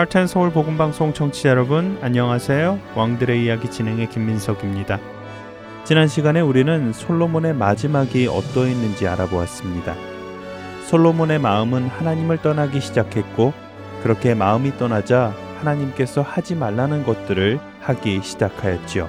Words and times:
할텐 0.00 0.28
서울 0.28 0.50
복음 0.50 0.78
방송 0.78 1.12
청취자 1.12 1.50
여러분 1.50 1.98
안녕하세요. 2.00 2.80
왕들의 2.96 3.44
이야기 3.44 3.70
진행의 3.70 4.08
김민석입니다. 4.08 4.98
지난 5.84 6.08
시간에 6.08 6.40
우리는 6.40 6.94
솔로몬의 6.94 7.52
마지막이 7.52 8.26
어떠했는지 8.26 9.06
알아보았습니다. 9.06 9.94
솔로몬의 10.86 11.38
마음은 11.40 11.88
하나님을 11.88 12.40
떠나기 12.40 12.80
시작했고 12.80 13.52
그렇게 14.02 14.34
마음이 14.34 14.78
떠나자 14.78 15.34
하나님께서 15.58 16.22
하지 16.22 16.54
말라는 16.54 17.04
것들을 17.04 17.60
하기 17.80 18.22
시작하였지요. 18.22 19.06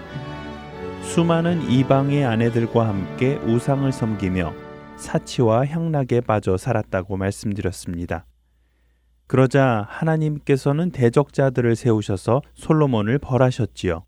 수많은 1.04 1.70
이방의 1.70 2.26
아내들과 2.26 2.90
함께 2.90 3.38
우상을 3.46 3.90
섬기며 3.94 4.52
사치와 4.98 5.68
향락에 5.68 6.20
빠져 6.20 6.58
살았다고 6.58 7.16
말씀드렸습니다. 7.16 8.26
그러자 9.32 9.88
하나님께서는 9.88 10.92
대적자들을 10.92 11.78
세우셔서 11.78 12.42
솔로몬을 12.54 13.18
벌하셨지요. 13.18 14.04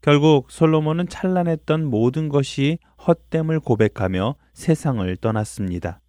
결국 0.00 0.50
솔로몬은 0.50 1.06
찬란했던 1.08 1.84
모든 1.84 2.28
것이 2.28 2.78
헛됨을 3.06 3.60
고백하며 3.60 4.34
세상을 4.52 5.16
떠났습니다. 5.18 6.00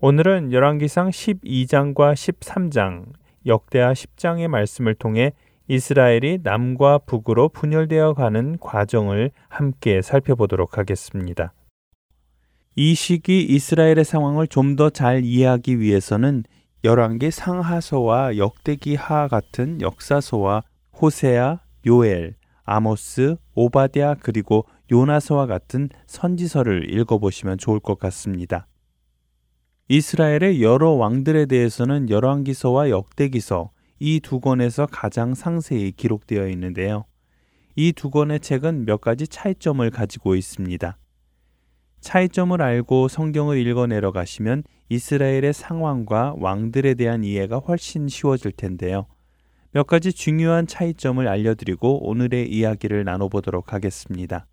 오늘은 0.00 0.50
열왕기상 0.50 1.10
12장과 1.10 2.14
13장, 2.14 3.12
역대하 3.44 3.92
10장의 3.92 4.48
말씀을 4.48 4.94
통해 4.94 5.32
이스라엘이 5.68 6.38
남과 6.42 7.00
북으로 7.04 7.50
분열되어 7.50 8.14
가는 8.14 8.56
과정을 8.58 9.30
함께 9.50 10.00
살펴보도록 10.00 10.78
하겠습니다. 10.78 11.52
이 12.76 12.94
시기 12.94 13.42
이스라엘의 13.42 14.06
상황을 14.06 14.46
좀 14.46 14.74
더 14.76 14.88
잘 14.88 15.22
이해하기 15.22 15.80
위해서는 15.80 16.44
열왕기 16.82 17.30
상하서와 17.30 18.38
역대기하 18.38 19.28
같은 19.28 19.80
역사서와 19.80 20.62
호세아, 21.00 21.60
요엘, 21.86 22.36
아모스, 22.64 23.36
오바디아 23.54 24.16
그리고 24.20 24.64
요나서와 24.90 25.46
같은 25.46 25.88
선지서를 26.06 26.92
읽어보시면 26.92 27.58
좋을 27.58 27.80
것 27.80 27.98
같습니다. 27.98 28.66
이스라엘의 29.88 30.62
여러 30.62 30.90
왕들에 30.92 31.46
대해서는 31.46 32.08
열왕기서와 32.08 32.90
역대기서 32.90 33.70
이 33.98 34.20
두 34.20 34.40
권에서 34.40 34.86
가장 34.86 35.34
상세히 35.34 35.92
기록되어 35.92 36.48
있는데요. 36.48 37.04
이 37.76 37.92
두 37.92 38.10
권의 38.10 38.40
책은 38.40 38.86
몇 38.86 39.00
가지 39.00 39.28
차이점을 39.28 39.88
가지고 39.90 40.34
있습니다. 40.34 40.96
차이점을 42.00 42.60
알고 42.60 43.08
성경을 43.08 43.58
읽어 43.66 43.86
내려 43.86 44.12
가시면 44.12 44.64
이스라엘의 44.88 45.52
상황과 45.52 46.34
왕들에 46.38 46.94
대한 46.94 47.24
이해가 47.24 47.58
훨씬 47.58 48.08
쉬워질 48.08 48.52
텐데요. 48.52 49.06
몇 49.72 49.86
가지 49.86 50.12
중요한 50.12 50.66
차이점을 50.66 51.26
알려드리고 51.26 52.08
오늘의 52.08 52.50
이야기를 52.50 53.04
나눠보도록 53.04 53.72
하겠습니다. 53.72 54.46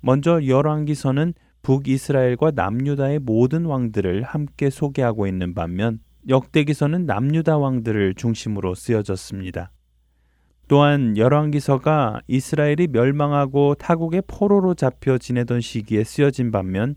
먼저 0.00 0.44
열왕기서는 0.44 1.34
북이스라엘과 1.62 2.52
남유다의 2.54 3.20
모든 3.20 3.64
왕들을 3.64 4.22
함께 4.22 4.70
소개하고 4.70 5.26
있는 5.26 5.54
반면 5.54 6.00
역대기서는 6.28 7.06
남유다 7.06 7.58
왕들을 7.58 8.14
중심으로 8.14 8.74
쓰여졌습니다. 8.74 9.70
또한 10.70 11.16
열왕기서가 11.16 12.20
이스라엘이 12.28 12.86
멸망하고 12.92 13.74
타국의 13.74 14.22
포로로 14.28 14.74
잡혀 14.74 15.18
지내던 15.18 15.60
시기에 15.60 16.04
쓰여진 16.04 16.52
반면 16.52 16.94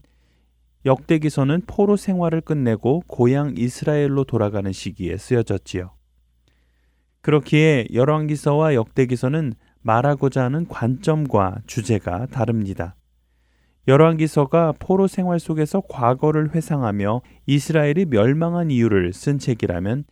역대기서는 0.86 1.64
포로 1.66 1.98
생활을 1.98 2.42
끝내고 2.42 3.02
고향 3.08 3.56
이스라엘로 3.58 4.26
돌아가는 4.26 4.72
시기에 4.72 5.18
쓰여졌지요. 5.18 5.90
그렇기에 7.22 7.88
열왕기서와 7.92 8.76
역대기서는 8.76 9.54
말하고자 9.82 10.44
하는 10.44 10.68
관점과 10.68 11.62
주제가 11.66 12.28
다릅니다. 12.28 12.96
열왕기서가 13.88 14.74
포로 14.78 15.08
생활 15.08 15.40
속에서 15.40 15.82
과거를 15.90 16.54
회상하며 16.54 17.22
이스라엘이 17.48 18.06
멸망한 18.06 18.70
이유를 18.70 19.14
쓴 19.14 19.40
책이라면 19.40 20.04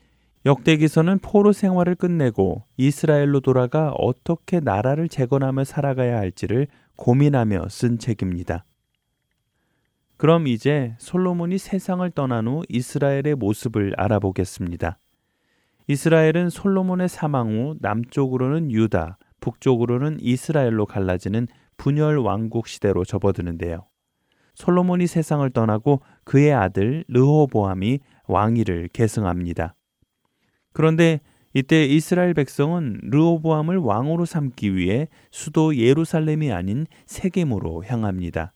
역대기서는 0.45 1.19
포로 1.19 1.53
생활을 1.53 1.95
끝내고 1.95 2.63
이스라엘로 2.77 3.41
돌아가 3.41 3.91
어떻게 3.91 4.59
나라를 4.59 5.07
재건하며 5.07 5.63
살아가야 5.65 6.17
할지를 6.17 6.67
고민하며 6.95 7.69
쓴 7.69 7.99
책입니다. 7.99 8.65
그럼 10.17 10.47
이제 10.47 10.95
솔로몬이 10.99 11.57
세상을 11.57 12.09
떠난 12.11 12.47
후 12.47 12.63
이스라엘의 12.69 13.35
모습을 13.35 13.93
알아보겠습니다. 13.97 14.97
이스라엘은 15.87 16.49
솔로몬의 16.49 17.09
사망 17.09 17.49
후 17.49 17.75
남쪽으로는 17.79 18.71
유다, 18.71 19.17
북쪽으로는 19.41 20.17
이스라엘로 20.21 20.85
갈라지는 20.85 21.47
분열 21.77 22.17
왕국 22.19 22.67
시대로 22.67 23.03
접어드는데요. 23.03 23.85
솔로몬이 24.53 25.07
세상을 25.07 25.49
떠나고 25.51 26.01
그의 26.23 26.53
아들 26.53 27.03
르호보암이 27.07 27.99
왕위를 28.27 28.89
계승합니다. 28.93 29.75
그런데 30.73 31.19
이때 31.53 31.85
이스라엘 31.85 32.33
백성은 32.33 33.01
르호보암을 33.03 33.77
왕으로 33.77 34.25
삼기 34.25 34.75
위해 34.75 35.07
수도 35.31 35.75
예루살렘이 35.75 36.51
아닌 36.51 36.87
세겜으로 37.05 37.83
향합니다. 37.85 38.53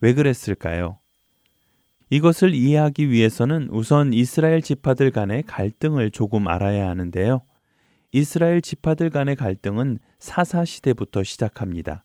왜 0.00 0.14
그랬을까요? 0.14 0.98
이것을 2.10 2.54
이해하기 2.54 3.10
위해서는 3.10 3.68
우선 3.70 4.12
이스라엘 4.12 4.60
지파들 4.60 5.10
간의 5.10 5.44
갈등을 5.44 6.10
조금 6.10 6.46
알아야 6.46 6.88
하는데요. 6.88 7.40
이스라엘 8.12 8.60
지파들 8.60 9.08
간의 9.08 9.36
갈등은 9.36 9.98
사사 10.18 10.64
시대부터 10.64 11.22
시작합니다. 11.22 12.04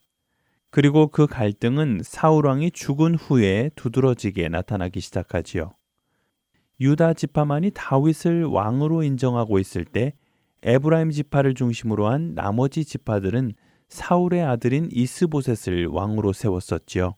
그리고 0.70 1.08
그 1.08 1.28
갈등은 1.28 2.02
사울 2.04 2.48
왕이 2.48 2.72
죽은 2.72 3.16
후에 3.16 3.70
두드러지게 3.76 4.48
나타나기 4.48 5.02
시작하지요. 5.02 5.74
유다 6.80 7.14
지파만이 7.14 7.72
다윗을 7.74 8.46
왕으로 8.46 9.04
인정하고 9.04 9.60
있을 9.60 9.86
때 9.86 10.14
에브라임 10.64 11.12
지파를 11.12 11.54
중심으로 11.54 12.08
한 12.08 12.36
나머지 12.36 12.86
지파들은 12.86 13.54
사울의 13.90 14.44
아들인 14.44 14.90
이스보셋을 14.92 15.88
왕으로 15.88 16.34
세웠었지요. 16.34 17.16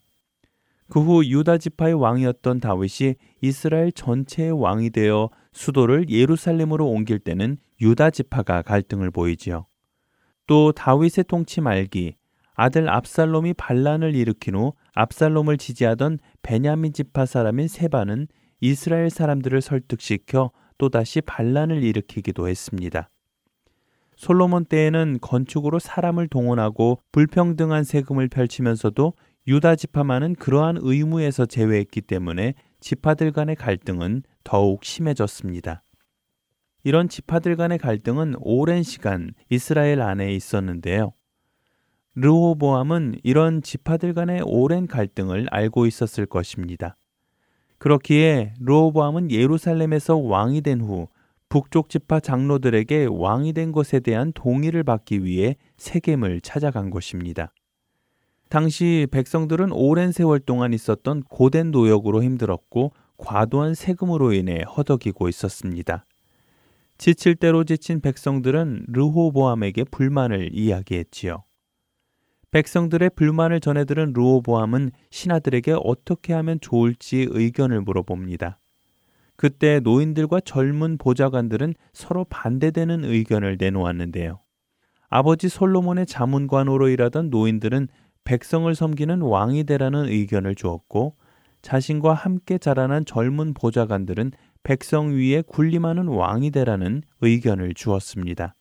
그 0.90 1.00
후 1.00 1.24
유다 1.24 1.60
지파의 1.60 1.94
왕이었던 1.94 2.60
다윗이 2.60 3.16
이스라엘 3.42 3.92
전체의 3.92 4.52
왕이 4.60 4.90
되어 4.90 5.30
수도를 5.54 6.10
예루살렘으로 6.10 6.88
옮길 6.88 7.20
때는 7.20 7.58
유다 7.80 8.10
지파가 8.10 8.64
갈등을 8.64 9.12
보이지요. 9.12 9.68
또 10.48 10.72
다윗의 10.72 11.26
통치 11.28 11.62
말기 11.62 12.16
아들 12.56 12.90
압살롬이 12.90 13.54
반란을 13.54 14.16
일으킨 14.16 14.56
후 14.56 14.74
압살롬을 14.94 15.58
지지하던 15.58 16.20
베냐민 16.42 16.92
지파 16.92 17.26
사람인 17.26 17.68
세바는 17.68 18.28
이스라엘 18.62 19.10
사람들을 19.10 19.62
설득시켜 19.62 20.52
또다시 20.78 21.22
반란을 21.22 21.84
일으키기도 21.84 22.48
했습니다. 22.48 23.10
솔로몬 24.16 24.66
때에는 24.66 25.20
건축으로 25.22 25.80
사람을 25.80 26.28
동원하고 26.28 27.00
불평등한 27.12 27.84
세금을 27.84 28.28
펼치면서도 28.28 29.14
유다 29.48 29.78
지파만은 29.78 30.36
그러한 30.36 30.78
의무에서 30.82 31.46
제외했기 31.46 32.02
때문에 32.02 32.54
지파들 32.82 33.32
간의 33.32 33.56
갈등은 33.56 34.24
더욱 34.44 34.84
심해졌습니다. 34.84 35.84
이런 36.84 37.10
지파들 37.10 37.56
간의 37.56 37.78
갈등은 37.78 38.36
오랜 38.40 38.84
시간 38.84 39.34
이스라엘 39.50 40.02
안에 40.02 40.34
있었는데요. 40.34 41.14
르호보암은 42.16 43.20
이런 43.24 43.62
지파들 43.62 44.14
간의 44.14 44.42
오랜 44.46 44.88
갈등을 44.88 45.48
알고 45.50 45.86
있었을 45.86 46.26
것입니다. 46.26 46.98
그렇기에 47.80 48.54
르호보암은 48.60 49.32
예루살렘에서 49.32 50.18
왕이 50.18 50.62
된 50.62 50.82
후 50.82 51.08
북쪽 51.50 51.90
지파 51.90 52.20
장로들에게 52.20 53.08
왕이 53.10 53.54
된 53.54 53.72
것에 53.72 54.00
대한 54.00 54.32
동의를 54.34 54.84
받기 54.84 55.24
위해 55.24 55.56
세겜을 55.78 56.42
찾아간 56.42 56.92
것입니다. 56.92 57.52
당시 58.50 59.08
백성들은 59.12 59.72
오랜 59.72 60.12
세월 60.12 60.40
동안 60.40 60.74
있었던 60.74 61.24
고된 61.24 61.72
노역으로 61.72 62.24
힘들었고 62.24 62.92
과도한 63.18 63.74
세금으로 63.74 64.34
인해 64.34 64.62
허덕이고 64.64 65.28
있었습니다. 65.28 66.06
지칠 66.98 67.36
대로 67.36 67.64
지친 67.64 68.00
백성들은 68.02 68.86
르호보암에게 68.90 69.86
불만을 69.86 70.52
이야기했지요. 70.54 71.44
백성들의 72.52 73.12
불만을 73.16 73.60
전해 73.60 73.86
들은 73.86 74.14
르호보암은 74.14 74.92
신하들에게 75.12 75.76
어떻게 75.84 76.34
하면 76.34 76.60
좋을지 76.60 77.28
의견을 77.30 77.82
물어봅니다. 77.82 78.60
그때 79.36 79.80
노인들과 79.80 80.42
젊은 80.42 80.98
보좌관들은 80.98 81.74
서로 81.94 82.26
반대되는 82.26 83.06
의견을 83.06 83.58
내놓았는데요. 83.60 84.40
아버지 85.10 85.48
솔로몬의 85.48 86.08
자문관으로 86.08 86.90
일하던 86.90 87.30
노인들은 87.30 87.88
백성을 88.26 88.74
섬기는 88.74 89.22
왕이 89.22 89.64
되라는 89.64 90.06
의견을 90.10 90.56
주었고 90.56 91.16
자신과 91.62 92.14
함께 92.14 92.58
자라난 92.58 93.06
젊은 93.06 93.54
보좌관들은 93.54 94.32
백성 94.64 95.12
위에 95.12 95.42
군림하는 95.42 96.08
왕이 96.08 96.52
되라는 96.52 97.04
의견을 97.22 97.74
주었습니다. 97.76 98.56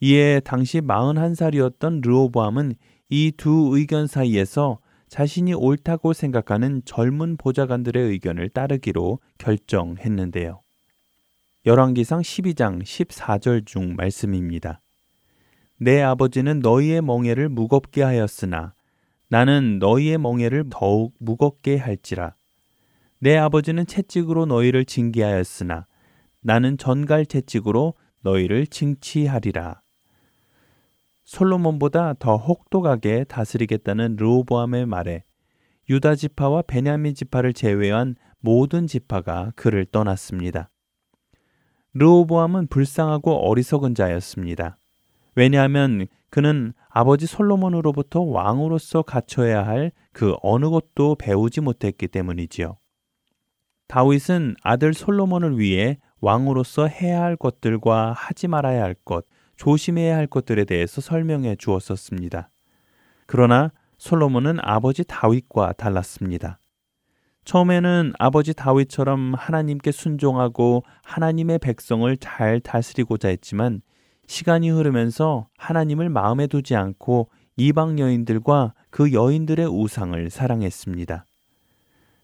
이에 0.00 0.40
당시 0.40 0.80
41살이었던 0.80 2.02
르오보암은 2.04 2.74
이 3.10 3.32
두 3.36 3.70
의견 3.72 4.06
사이에서 4.06 4.78
자신이 5.08 5.52
옳다고 5.54 6.12
생각하는 6.12 6.82
젊은 6.84 7.36
보좌관들의 7.36 8.10
의견을 8.10 8.48
따르기로 8.50 9.18
결정했는데요. 9.38 10.62
열왕기상 11.66 12.20
12장 12.20 12.82
14절 12.82 13.66
중 13.66 13.94
말씀입니다. 13.96 14.80
내 15.76 16.00
아버지는 16.00 16.60
너희의 16.60 17.02
멍에를 17.02 17.48
무겁게 17.48 18.02
하였으나 18.02 18.74
나는 19.28 19.78
너희의 19.78 20.18
멍에를 20.18 20.64
더욱 20.70 21.14
무겁게 21.18 21.76
할지라. 21.76 22.34
내 23.18 23.36
아버지는 23.36 23.84
채찍으로 23.86 24.46
너희를 24.46 24.84
징계하였으나 24.84 25.86
나는 26.40 26.78
전갈 26.78 27.26
채찍으로 27.26 27.94
너희를 28.22 28.66
징치하리라. 28.66 29.80
솔로몬보다 31.30 32.14
더 32.18 32.36
혹독하게 32.36 33.24
다스리겠다는 33.24 34.16
르호보암의 34.16 34.86
말에 34.86 35.24
유다 35.88 36.14
지파와 36.16 36.62
베냐민 36.62 37.14
지파를 37.14 37.52
제외한 37.52 38.16
모든 38.40 38.86
지파가 38.86 39.52
그를 39.56 39.84
떠났습니다. 39.84 40.70
르호보암은 41.94 42.68
불쌍하고 42.68 43.48
어리석은 43.48 43.94
자였습니다. 43.94 44.78
왜냐하면 45.34 46.06
그는 46.30 46.72
아버지 46.88 47.26
솔로몬으로부터 47.26 48.20
왕으로서 48.20 49.02
갖춰야 49.02 49.66
할 49.66 49.92
그 50.12 50.34
어느 50.42 50.68
것도 50.68 51.14
배우지 51.16 51.60
못했기 51.60 52.08
때문이지요. 52.08 52.76
다윗은 53.86 54.56
아들 54.62 54.94
솔로몬을 54.94 55.58
위해 55.58 55.98
왕으로서 56.20 56.86
해야 56.86 57.22
할 57.22 57.36
것들과 57.36 58.12
하지 58.12 58.48
말아야 58.48 58.82
할 58.82 58.94
것, 58.94 59.24
조심해야 59.60 60.16
할 60.16 60.26
것들에 60.26 60.64
대해서 60.64 61.02
설명해 61.02 61.56
주었었습니다. 61.56 62.48
그러나 63.26 63.70
솔로몬은 63.98 64.56
아버지 64.62 65.04
다윗과 65.04 65.74
달랐습니다. 65.74 66.60
처음에는 67.44 68.14
아버지 68.18 68.54
다윗처럼 68.54 69.34
하나님께 69.36 69.92
순종하고 69.92 70.82
하나님의 71.02 71.58
백성을 71.58 72.16
잘 72.16 72.60
다스리고자 72.60 73.28
했지만 73.28 73.82
시간이 74.26 74.70
흐르면서 74.70 75.48
하나님을 75.58 76.08
마음에 76.08 76.46
두지 76.46 76.74
않고 76.74 77.28
이방 77.56 77.98
여인들과 77.98 78.72
그 78.88 79.12
여인들의 79.12 79.66
우상을 79.66 80.30
사랑했습니다. 80.30 81.26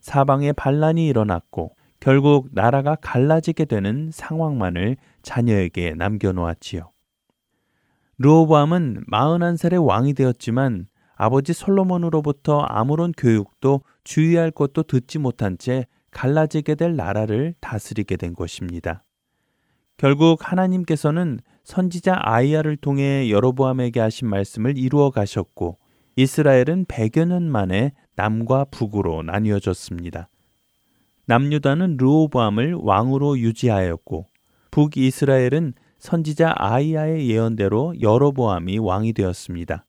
사방에 0.00 0.52
반란이 0.52 1.06
일어났고 1.06 1.76
결국 2.00 2.48
나라가 2.52 2.94
갈라지게 2.94 3.66
되는 3.66 4.08
상황만을 4.10 4.96
자녀에게 5.22 5.96
남겨놓았지요. 5.98 6.95
르호보암은 8.18 9.04
41살의 9.10 9.86
왕이 9.86 10.14
되었지만 10.14 10.86
아버지 11.16 11.52
솔로몬으로부터 11.52 12.60
아무런 12.60 13.12
교육도 13.12 13.82
주의할 14.04 14.50
것도 14.50 14.84
듣지 14.84 15.18
못한 15.18 15.58
채 15.58 15.86
갈라지게 16.10 16.76
될 16.76 16.96
나라를 16.96 17.54
다스리게 17.60 18.16
된 18.16 18.34
것입니다. 18.34 19.04
결국 19.98 20.50
하나님께서는 20.50 21.40
선지자 21.64 22.16
아이야를 22.20 22.76
통해 22.76 23.30
여로보암에게 23.30 24.00
하신 24.00 24.28
말씀을 24.28 24.78
이루어 24.78 25.10
가셨고 25.10 25.78
이스라엘은 26.16 26.86
100여 26.86 27.26
년 27.26 27.50
만에 27.50 27.92
남과 28.14 28.66
북으로 28.70 29.22
나뉘어졌습니다. 29.22 30.28
남유다는 31.26 31.96
르오보암을 31.98 32.74
왕으로 32.74 33.38
유지하였고 33.38 34.28
북이스라엘은 34.70 35.74
선지자 35.98 36.54
아이야의 36.56 37.28
예언대로 37.28 37.94
여로보암이 38.00 38.78
왕이 38.78 39.12
되었습니다. 39.12 39.86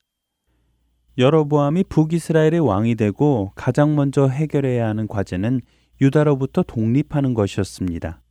여로보암이 1.17 1.85
북이스라엘의 1.85 2.59
왕이 2.59 2.95
되고 2.95 3.51
가장 3.55 3.95
먼저 3.95 4.27
해결해야 4.27 4.87
하는 4.87 5.07
과제는 5.07 5.61
유다로부터 5.99 6.63
독립하는 6.63 7.33
것이었습니다. 7.33 8.21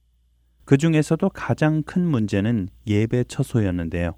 그 0.64 0.76
중에서도 0.76 1.28
가장 1.30 1.82
큰 1.82 2.06
문제는 2.06 2.68
예배 2.86 3.24
처소였는데요. 3.24 4.14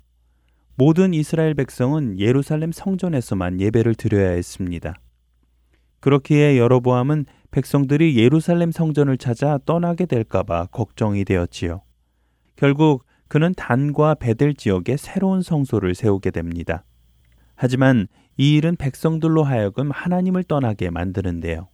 모든 0.76 1.12
이스라엘 1.12 1.54
백성은 1.54 2.20
예루살렘 2.20 2.72
성전에서만 2.72 3.60
예배를 3.60 3.94
드려야 3.94 4.30
했습니다. 4.30 4.94
그렇기에 6.00 6.56
여로보암은 6.58 7.26
백성들이 7.50 8.16
예루살렘 8.16 8.70
성전을 8.70 9.18
찾아 9.18 9.58
떠나게 9.64 10.06
될까봐 10.06 10.66
걱정이 10.66 11.24
되었지요. 11.24 11.82
결국 12.56 13.04
그는 13.28 13.54
단과 13.54 14.14
베델 14.14 14.54
지역에 14.54 14.96
새로운 14.96 15.42
성소를 15.42 15.94
세우게 15.94 16.30
됩니다. 16.30 16.84
하지만 17.54 18.08
이 18.36 18.54
일은 18.54 18.76
백성들로 18.76 19.44
하여금 19.44 19.90
하나님을 19.90 20.44
떠나게 20.44 20.90
만드는데요. 20.90 21.68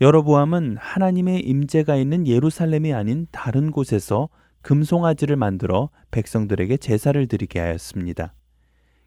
여로보암은 0.00 0.76
하나님의 0.78 1.40
임재가 1.40 1.96
있는 1.96 2.26
예루살렘이 2.26 2.92
아닌 2.92 3.26
다른 3.30 3.70
곳에서 3.70 4.28
금송아지를 4.62 5.36
만들어 5.36 5.90
백성들에게 6.10 6.76
제사를 6.76 7.26
드리게 7.26 7.58
하였습니다. 7.60 8.34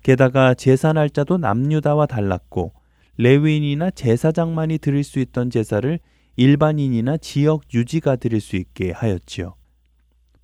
게다가 0.03 0.53
제사 0.53 0.93
날짜도 0.93 1.37
남유다와 1.37 2.07
달랐고 2.07 2.73
레위인이나 3.17 3.91
제사장만이 3.91 4.79
드릴 4.79 5.03
수 5.03 5.19
있던 5.19 5.49
제사를 5.49 5.99
일반인이나 6.35 7.17
지역 7.17 7.61
유지가 7.73 8.15
드릴 8.15 8.41
수 8.41 8.55
있게 8.55 8.91
하였지요. 8.91 9.55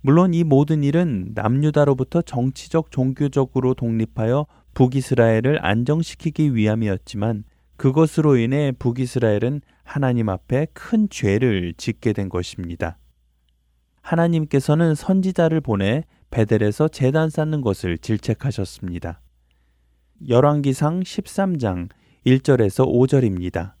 물론 0.00 0.32
이 0.32 0.44
모든 0.44 0.84
일은 0.84 1.32
남유다로부터 1.34 2.22
정치적 2.22 2.90
종교적으로 2.90 3.74
독립하여 3.74 4.46
북이스라엘을 4.74 5.64
안정시키기 5.64 6.54
위함이었지만 6.54 7.44
그것으로 7.76 8.36
인해 8.36 8.72
북이스라엘은 8.78 9.60
하나님 9.82 10.28
앞에 10.28 10.66
큰 10.72 11.08
죄를 11.08 11.74
짓게 11.76 12.12
된 12.12 12.28
것입니다. 12.28 12.98
하나님께서는 14.02 14.94
선지자를 14.94 15.60
보내 15.60 16.04
베델에서 16.30 16.88
재단 16.88 17.30
쌓는 17.30 17.60
것을 17.60 17.98
질책하셨습니다. 17.98 19.20
열왕기상 20.28 21.00
13장 21.00 21.88
1절에서 22.26 22.86
5절입니다. 22.86 23.72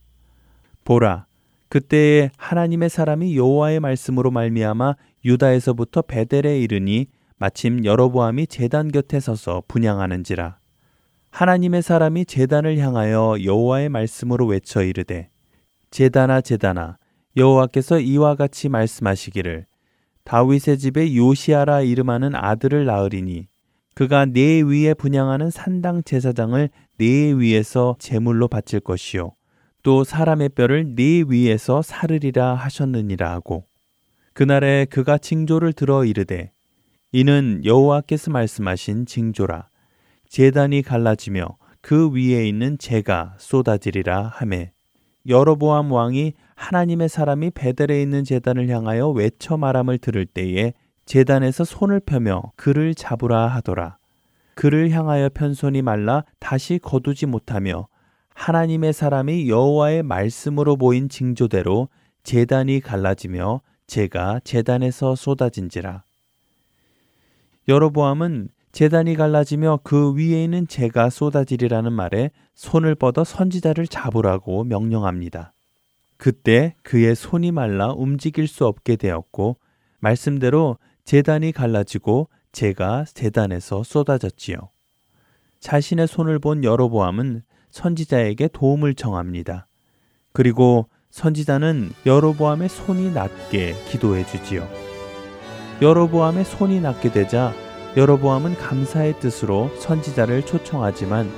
보라 0.84 1.26
그때에 1.68 2.30
하나님의 2.38 2.88
사람이 2.88 3.36
여호와의 3.36 3.80
말씀으로 3.80 4.30
말미암아 4.30 4.94
유다에서부터 5.24 6.02
베델에 6.02 6.60
이르니 6.60 7.06
마침 7.36 7.84
여로보암이 7.84 8.46
제단 8.48 8.90
곁에 8.90 9.20
서서 9.20 9.62
분양하는지라. 9.68 10.58
하나님의 11.30 11.82
사람이 11.82 12.24
제단을 12.24 12.78
향하여 12.78 13.36
여호와의 13.42 13.88
말씀으로 13.90 14.46
외쳐 14.46 14.82
이르되 14.82 15.30
제단아 15.90 16.40
제단아 16.40 16.98
여호와께서 17.36 18.00
이와 18.00 18.34
같이 18.34 18.68
말씀하시기를 18.68 19.66
다윗의 20.24 20.78
집에 20.78 21.14
요시아라 21.14 21.82
이름하는 21.82 22.34
아들을 22.34 22.84
낳으리니 22.84 23.46
그가 23.94 24.26
네 24.26 24.62
위에 24.62 24.94
분양하는 24.94 25.50
산당 25.50 26.02
제사장을 26.02 26.68
네 26.98 27.32
위에서 27.32 27.96
제물로 27.98 28.48
바칠 28.48 28.80
것이요 28.80 29.32
또 29.82 30.04
사람의 30.04 30.50
뼈를 30.50 30.94
네 30.96 31.22
위에서 31.26 31.82
사르리라 31.82 32.54
하셨느니라 32.54 33.30
하고 33.30 33.67
그날에 34.38 34.84
그가 34.84 35.18
징조를 35.18 35.72
들어 35.72 36.04
이르되 36.04 36.52
이는 37.10 37.60
여호와께서 37.64 38.30
말씀하신 38.30 39.04
징조라 39.04 39.68
제단이 40.28 40.82
갈라지며 40.82 41.56
그 41.80 42.12
위에 42.12 42.46
있는 42.46 42.78
재가 42.78 43.34
쏟아지리라 43.38 44.30
하매 44.32 44.70
여로보암 45.26 45.90
왕이 45.90 46.34
하나님의 46.54 47.08
사람이 47.08 47.50
베델에 47.50 48.00
있는 48.00 48.22
제단을 48.22 48.68
향하여 48.68 49.08
외쳐 49.08 49.56
말함을 49.56 49.98
들을 49.98 50.24
때에 50.24 50.72
재단에서 51.04 51.64
손을 51.64 51.98
펴며 51.98 52.52
그를 52.54 52.94
잡으라 52.94 53.48
하더라. 53.48 53.98
그를 54.54 54.90
향하여 54.90 55.30
편 55.30 55.52
손이 55.52 55.82
말라 55.82 56.22
다시 56.38 56.78
거두지 56.78 57.26
못하며 57.26 57.88
하나님의 58.36 58.92
사람이 58.92 59.48
여호와의 59.48 60.04
말씀으로 60.04 60.76
보인 60.76 61.08
징조대로 61.08 61.88
재단이 62.22 62.78
갈라지며 62.78 63.62
재가 63.88 64.40
재단에서 64.44 65.16
쏟아진지라. 65.16 66.04
여로보암은 67.66 68.50
재단이 68.70 69.16
갈라지며 69.16 69.80
그 69.82 70.14
위에 70.14 70.44
있는 70.44 70.68
재가 70.68 71.10
쏟아지리라는 71.10 71.92
말에 71.92 72.30
손을 72.54 72.94
뻗어 72.94 73.24
선지자를 73.24 73.88
잡으라고 73.88 74.64
명령합니다. 74.64 75.52
그때 76.16 76.76
그의 76.82 77.16
손이 77.16 77.50
말라 77.50 77.92
움직일 77.92 78.46
수 78.46 78.66
없게 78.66 78.96
되었고 78.96 79.56
말씀대로 80.00 80.76
재단이 81.04 81.52
갈라지고 81.52 82.28
재가 82.52 83.04
재단에서 83.12 83.82
쏟아졌지요. 83.82 84.56
자신의 85.60 86.06
손을 86.08 86.38
본 86.38 86.62
여로보암은 86.62 87.42
선지자에게 87.70 88.48
도움을 88.48 88.94
청합니다. 88.94 89.66
그리고 90.32 90.88
선지자는 91.18 91.90
여로보암의 92.06 92.68
손이 92.68 93.10
낫게 93.10 93.74
기도해 93.88 94.24
주지요. 94.24 94.68
여로보암의 95.82 96.44
손이 96.44 96.80
낫게 96.80 97.10
되자 97.10 97.52
여로보암은 97.96 98.56
감사의 98.56 99.18
뜻으로 99.18 99.68
선지자를 99.80 100.46
초청하지만 100.46 101.28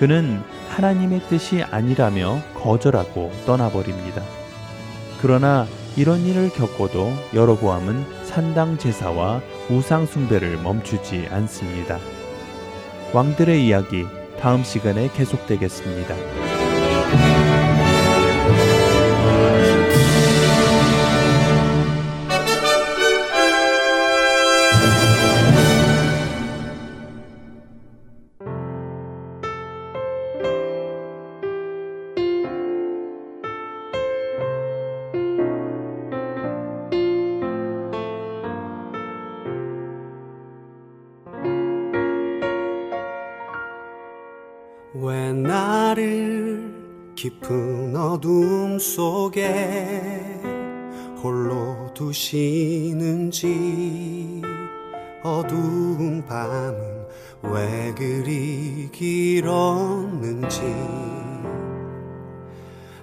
그는 0.00 0.42
하나님의 0.70 1.20
뜻이 1.28 1.62
아니라며 1.62 2.40
거절하고 2.54 3.30
떠나버립니다. 3.46 4.22
그러나 5.22 5.66
이런 5.96 6.24
일을 6.26 6.50
겪고도 6.50 7.12
여로보암은 7.32 8.24
산당 8.24 8.78
제사와 8.78 9.40
우상 9.70 10.06
숭배를 10.06 10.56
멈추지 10.58 11.28
않습니다. 11.30 11.98
왕들의 13.12 13.64
이야기 13.64 14.04
다음 14.40 14.64
시간에 14.64 15.08
계속되겠습니다. 15.12 16.14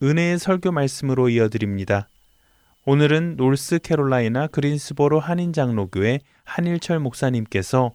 은혜의 0.00 0.38
설교 0.38 0.70
말씀으로 0.70 1.28
이어드립니다. 1.28 2.08
오늘은 2.84 3.36
노스캐롤라이나 3.36 4.46
그린스보로 4.46 5.18
한인장로교회 5.18 6.20
한일철 6.44 7.00
목사님께서 7.00 7.92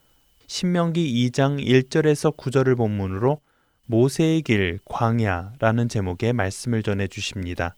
신명기 0.48 1.32
2장 1.32 1.66
1절에서 1.66 2.36
9절을 2.36 2.76
본문으로 2.76 3.40
모세의 3.86 4.42
길 4.42 4.80
광야라는 4.86 5.88
제목의 5.88 6.34
말씀을 6.34 6.84
전해 6.84 7.08
주십니다. 7.08 7.74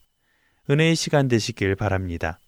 은혜의 0.69 0.95
시간 0.95 1.27
되시길 1.27 1.75
바랍니다. 1.75 2.39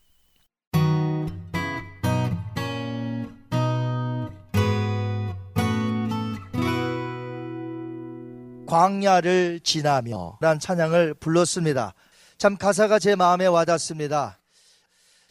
광야를 8.67 9.61
지나며 9.63 10.37
란 10.41 10.59
찬양을 10.59 11.15
불렀습니다. 11.15 11.93
참 12.37 12.57
가사가 12.57 12.99
제 12.99 13.15
마음에 13.15 13.47
와닿습니다. 13.47 14.37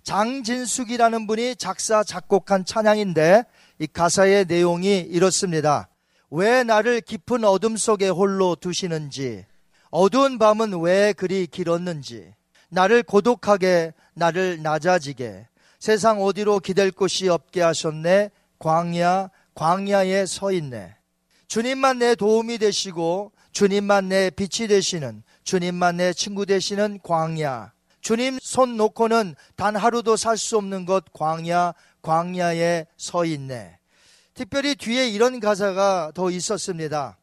장진숙이라는 0.02 1.26
분이 1.26 1.57
작사 1.57 2.02
작곡한 2.02 2.64
찬양인데 2.64 3.45
이 3.78 3.87
가사의 3.87 4.47
내용이 4.47 5.00
이렇습니다. 5.00 5.88
왜 6.31 6.64
나를 6.64 7.00
깊은 7.00 7.45
어둠 7.45 7.76
속에 7.76 8.09
홀로 8.09 8.57
두시는지 8.57 9.45
어두운 9.90 10.38
밤은 10.38 10.81
왜 10.81 11.12
그리 11.12 11.47
길었는지 11.47 12.33
나를 12.69 13.02
고독하게 13.02 13.93
나를 14.14 14.62
낮아지게 14.62 15.46
세상 15.79 16.22
어디로 16.22 16.61
기댈 16.61 16.90
곳이 16.90 17.29
없게 17.29 17.62
하셨네 17.62 18.31
광야 18.59 19.31
광야에 19.55 20.27
서 20.27 20.51
있네 20.51 20.95
주님만 21.48 21.98
내 21.98 22.14
도움이 22.14 22.59
되시고 22.59 23.32
주님만 23.52 24.09
내 24.09 24.30
빛이 24.30 24.68
되시는 24.68 25.22
주님만 25.44 25.98
내 25.98 26.12
친구 26.12 26.44
되시는 26.44 27.00
광야. 27.02 27.72
주님 28.00 28.38
손 28.40 28.76
놓고는 28.76 29.35
단 29.56 29.74
하루도 29.76 30.16
살 30.16 30.37
수 30.37 30.56
없는 30.59 30.85
것 30.87 31.12
광야, 31.12 31.72
광야에 32.02 32.87
서 32.96 33.24
있네. 33.24 33.78
특별히 34.35 34.74
뒤에 34.74 35.09
이런 35.09 35.40
가사가 35.40 36.12
더 36.14 36.30
있었습니다. 36.30 37.18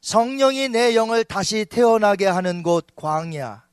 성령이 0.00 0.68
내 0.68 0.94
영을 0.94 1.24
다시 1.24 1.64
태어나게 1.64 2.26
하는 2.26 2.62
곳 2.62 2.86
광야. 2.94 3.64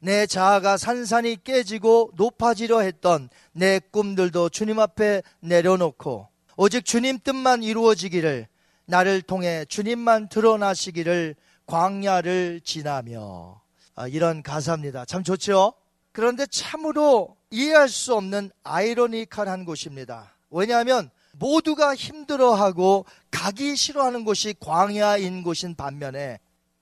내 0.00 0.26
자아가 0.26 0.76
산산이 0.76 1.42
깨지고 1.42 2.12
높아지려 2.16 2.80
했던 2.80 3.28
내 3.52 3.80
꿈들도 3.90 4.50
주님 4.50 4.78
앞에 4.78 5.22
내려놓고 5.40 6.28
오직 6.56 6.84
주님 6.84 7.18
뜻만 7.22 7.62
이루어지기를 7.62 8.46
나를 8.88 9.20
통해 9.20 9.66
주님만 9.66 10.30
드러나시기를 10.30 11.36
광야를 11.66 12.62
지나며 12.64 13.60
아, 13.94 14.08
이런 14.08 14.42
가사입니다. 14.42 15.04
참 15.04 15.22
좋죠? 15.22 15.74
그런데 16.12 16.46
참으로 16.46 17.36
이해할 17.50 17.90
수 17.90 18.14
없는 18.14 18.50
아이러니컬한 18.64 19.66
곳입니다. 19.66 20.34
왜냐하면 20.50 21.10
모두가 21.32 21.94
힘들어하고 21.94 23.04
가기 23.30 23.76
싫어하는 23.76 24.24
곳이 24.24 24.54
광야인 24.58 25.42
곳인 25.42 25.74
반면에 25.76 26.40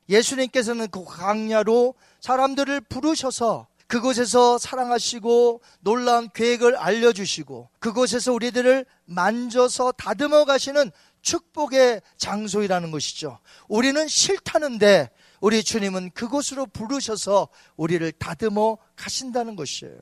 예수님께서는 0.09 0.89
그 0.89 1.05
광야로 1.05 1.95
사람들을 2.21 2.83
부르셔서 2.83 3.67
그곳에서 3.89 4.59
사랑하시고 4.59 5.61
놀라운 5.81 6.29
계획을 6.33 6.77
알려주시고 6.77 7.71
그곳에서 7.81 8.33
우리들을 8.33 8.87
만져서 9.07 9.93
다듬어 9.93 10.45
가시는 10.45 10.93
축복의 11.27 12.03
장소이라는 12.19 12.93
것이죠. 12.93 13.41
우리는 13.69 14.07
싫다는데 14.07 15.11
우리 15.41 15.65
주님은 15.65 16.11
그곳으로 16.13 16.67
부르셔서 16.67 17.49
우리를 17.77 18.11
다듬어 18.13 18.79
가신다는 18.95 19.57
것이에요. 19.57 19.99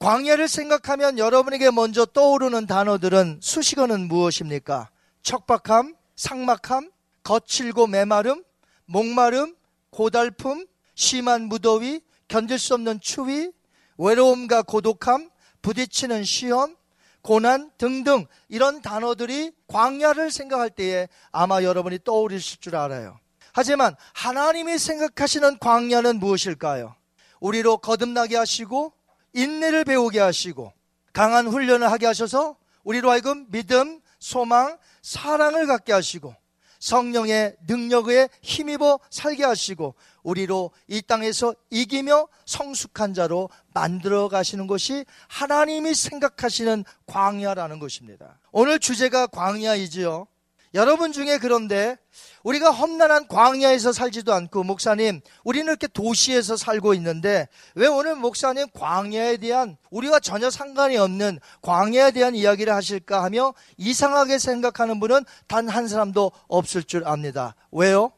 광야를 0.00 0.48
생각하면 0.48 1.18
여러분에게 1.18 1.70
먼저 1.70 2.04
떠오르는 2.04 2.66
단어들은 2.66 3.38
수식어는 3.40 4.08
무엇입니까? 4.08 4.90
척박함, 5.22 5.94
상막함, 6.16 6.90
거칠고 7.22 7.86
메마름, 7.86 8.42
목마름, 8.86 9.54
고달픔, 9.90 10.66
심한 10.96 11.42
무더위, 11.42 12.00
견딜 12.26 12.58
수 12.58 12.74
없는 12.74 12.98
추위, 13.00 13.52
외로움과 13.96 14.62
고독함, 14.62 15.30
부딪히는 15.62 16.24
시험, 16.24 16.74
고난 17.22 17.70
등등 17.78 18.26
이런 18.48 18.82
단어들이 18.82 19.52
광야를 19.68 20.30
생각할 20.30 20.70
때에 20.70 21.08
아마 21.30 21.62
여러분이 21.62 22.00
떠오르실 22.04 22.60
줄 22.60 22.76
알아요. 22.76 23.18
하지만 23.52 23.94
하나님이 24.14 24.78
생각하시는 24.78 25.58
광야는 25.58 26.18
무엇일까요? 26.18 26.94
우리로 27.40 27.78
거듭나게 27.78 28.36
하시고 28.36 28.92
인내를 29.34 29.84
배우게 29.84 30.20
하시고 30.20 30.72
강한 31.12 31.46
훈련을 31.46 31.90
하게 31.90 32.06
하셔서 32.06 32.56
우리로 32.84 33.10
하여금 33.10 33.46
믿음, 33.50 34.00
소망, 34.18 34.78
사랑을 35.02 35.66
갖게 35.66 35.92
하시고 35.92 36.34
성령의 36.78 37.56
능력에 37.68 38.28
힘입어 38.40 38.98
살게 39.10 39.44
하시고 39.44 39.94
우리로 40.22 40.70
이 40.88 41.02
땅에서 41.02 41.54
이기며 41.70 42.28
성숙한 42.46 43.14
자로 43.14 43.48
만들어 43.74 44.28
가시는 44.28 44.66
것이 44.66 45.04
하나님이 45.28 45.94
생각하시는 45.94 46.84
광야라는 47.06 47.78
것입니다. 47.78 48.38
오늘 48.52 48.78
주제가 48.78 49.26
광야이지요. 49.26 50.26
여러분 50.74 51.12
중에 51.12 51.36
그런데 51.36 51.98
우리가 52.44 52.70
험난한 52.70 53.28
광야에서 53.28 53.92
살지도 53.92 54.32
않고 54.32 54.64
목사님 54.64 55.20
우리는 55.44 55.66
이렇게 55.66 55.86
도시에서 55.86 56.56
살고 56.56 56.94
있는데 56.94 57.46
왜 57.74 57.86
오늘 57.88 58.16
목사님 58.16 58.68
광야에 58.72 59.36
대한 59.36 59.76
우리와 59.90 60.18
전혀 60.20 60.48
상관이 60.48 60.96
없는 60.96 61.40
광야에 61.60 62.12
대한 62.12 62.34
이야기를 62.34 62.72
하실까 62.72 63.22
하며 63.22 63.52
이상하게 63.76 64.38
생각하는 64.38 64.98
분은 64.98 65.26
단 65.46 65.68
한 65.68 65.88
사람도 65.88 66.32
없을 66.48 66.82
줄 66.84 67.06
압니다. 67.06 67.54
왜요? 67.70 68.10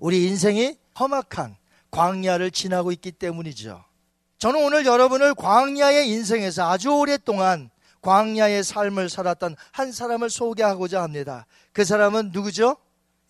우리 0.00 0.26
인생이 0.26 0.76
험악한 1.00 1.56
광야를 1.90 2.50
지나고 2.50 2.92
있기 2.92 3.12
때문이죠. 3.12 3.82
저는 4.38 4.64
오늘 4.64 4.86
여러분을 4.86 5.34
광야의 5.34 6.08
인생에서 6.08 6.70
아주 6.70 6.90
오랫동안 6.90 7.70
광야의 8.02 8.64
삶을 8.64 9.08
살았던 9.08 9.56
한 9.72 9.92
사람을 9.92 10.30
소개하고자 10.30 11.02
합니다. 11.02 11.46
그 11.72 11.84
사람은 11.84 12.30
누구죠? 12.32 12.76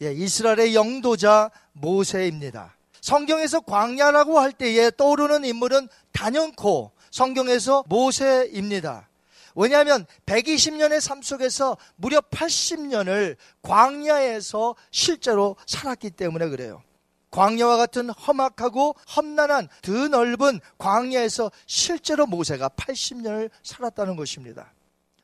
예, 0.03 0.13
이스라엘의 0.13 0.75
영도자 0.75 1.51
모세입니다. 1.73 2.77
성경에서 3.01 3.61
광야라고 3.61 4.39
할 4.39 4.53
때에 4.53 4.91
떠오르는 4.91 5.45
인물은 5.45 5.89
단연코 6.13 6.93
성경에서 7.11 7.85
모세입니다. 7.89 9.09
왜냐하면 9.55 10.07
120년의 10.27 11.01
삶 11.01 11.23
속에서 11.23 11.77
무려 11.97 12.21
80년을 12.21 13.37
광야에서 13.63 14.77
실제로 14.91 15.57
살았기 15.67 16.11
때문에 16.11 16.49
그래요. 16.49 16.83
광야와 17.31 17.77
같은 17.77 18.11
험악하고 18.11 18.95
험난한 19.17 19.69
드넓은 19.83 20.61
광야에서 20.79 21.51
실제로 21.67 22.27
모세가 22.27 22.71
80년을 22.71 23.51
살았다는 23.63 24.17
것입니다. 24.17 24.73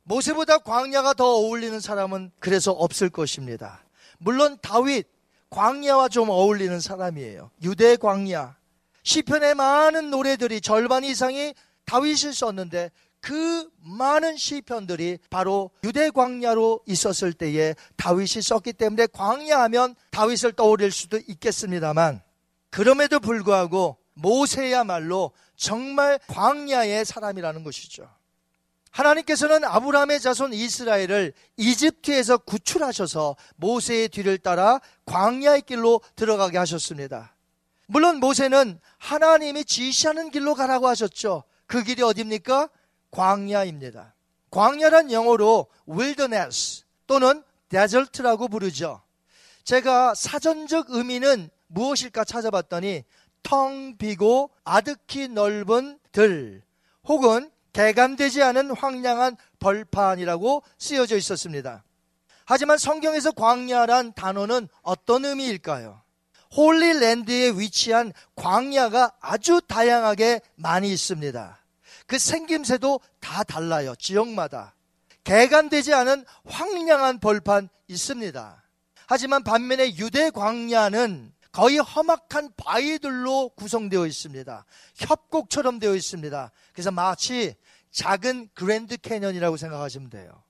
모세보다 0.05 0.59
광야가 0.59 1.15
더 1.15 1.27
어울리는 1.27 1.79
사람은 1.81 2.31
그래서 2.39 2.71
없을 2.71 3.11
것입니다. 3.11 3.85
물론 4.19 4.57
다윗 4.63 5.09
광야와 5.51 6.09
좀 6.09 6.31
어울리는 6.31 6.79
사람이에요. 6.81 7.51
유대 7.63 7.97
광야. 7.97 8.57
시편의 9.03 9.55
많은 9.55 10.11
노래들이 10.11 10.61
절반 10.61 11.05
이상이 11.05 11.55
다윗이 11.87 12.33
썼는데 12.33 12.91
그 13.27 13.69
많은 13.81 14.37
시편들이 14.37 15.19
바로 15.31 15.73
유대 15.83 16.11
광야로 16.11 16.83
있었을 16.87 17.33
때에 17.33 17.75
다윗이 17.97 18.41
썼기 18.41 18.75
때문에 18.75 19.09
광야하면 19.09 19.97
다윗을 20.13 20.53
떠올릴 20.53 20.93
수도 20.93 21.19
있겠습니다만 21.19 22.23
그럼에도 22.71 23.19
불구하고 23.19 23.97
모세야말로 24.15 25.33
정말 25.57 26.21
광야의 26.29 27.05
사람이라는 27.05 27.65
것이죠. 27.65 28.09
하나님께서는 28.93 29.65
아브라함의 29.65 30.21
자손 30.21 30.53
이스라엘을 30.53 31.33
이집트에서 31.57 32.39
구출하셔서 32.39 33.35
모세의 33.57 34.09
뒤를 34.11 34.39
따라 34.39 34.81
광야의 35.05 35.63
길로 35.63 36.01
들어가게 36.15 36.59
하셨습니다. 36.59 37.35
물론 37.87 38.21
모세는 38.21 38.79
하나님이 38.99 39.65
지시하는 39.65 40.31
길로 40.31 40.55
가라고 40.55 40.87
하셨죠. 40.87 41.43
그 41.67 41.83
길이 41.83 42.05
어딥니까? 42.05 42.69
광야입니다. 43.17 44.15
광야란 44.51 45.11
영어로 45.11 45.69
wilderness 45.89 46.85
또는 47.07 47.43
desert라고 47.71 48.49
부르죠. 48.49 49.01
제가 49.65 50.15
사전적 50.15 50.91
의미는 50.91 51.49
무엇일까 51.69 52.25
찾아봤더니 52.25 53.05
텅 53.43 53.97
비고 53.97 54.51
아득히 54.65 55.29
넓은 55.29 55.99
들 56.13 56.63
혹은 57.09 57.51
개감되지 57.73 58.43
않은 58.43 58.73
황량한 58.73 59.37
벌판이라고 59.61 60.63
쓰여져 60.79 61.17
있었습니다. 61.17 61.85
하지만 62.45 62.77
성경에서 62.77 63.33
광야란 63.33 64.13
단어는 64.13 64.69
어떤 64.83 65.25
의미일까요? 65.25 66.03
홀리랜드에 66.55 67.53
위치한 67.53 68.13
광야가 68.35 69.13
아주 69.21 69.61
다양하게 69.67 70.43
많이 70.55 70.93
있습니다. 70.93 71.66
그 72.07 72.19
생김새도 72.19 73.01
다 73.21 73.43
달라요. 73.45 73.95
지역마다. 73.97 74.75
개간되지 75.25 75.93
않은 75.93 76.25
황량한 76.45 77.19
벌판 77.19 77.69
있습니다. 77.89 78.63
하지만 79.09 79.43
반면에 79.43 79.97
유대 79.97 80.31
광야는 80.31 81.33
거의 81.53 81.79
험악한 81.79 82.51
바위들로 82.57 83.51
구성되어 83.51 84.07
있습니다. 84.07 84.65
협곡처럼 84.97 85.79
되어 85.79 85.95
있습니다. 85.95 86.53
그래서 86.73 86.91
마치 86.91 87.55
작은 87.91 88.51
그랜드 88.55 88.97
캐년이라고 88.97 89.57
생각하시면 89.57 90.11
돼요. 90.11 90.43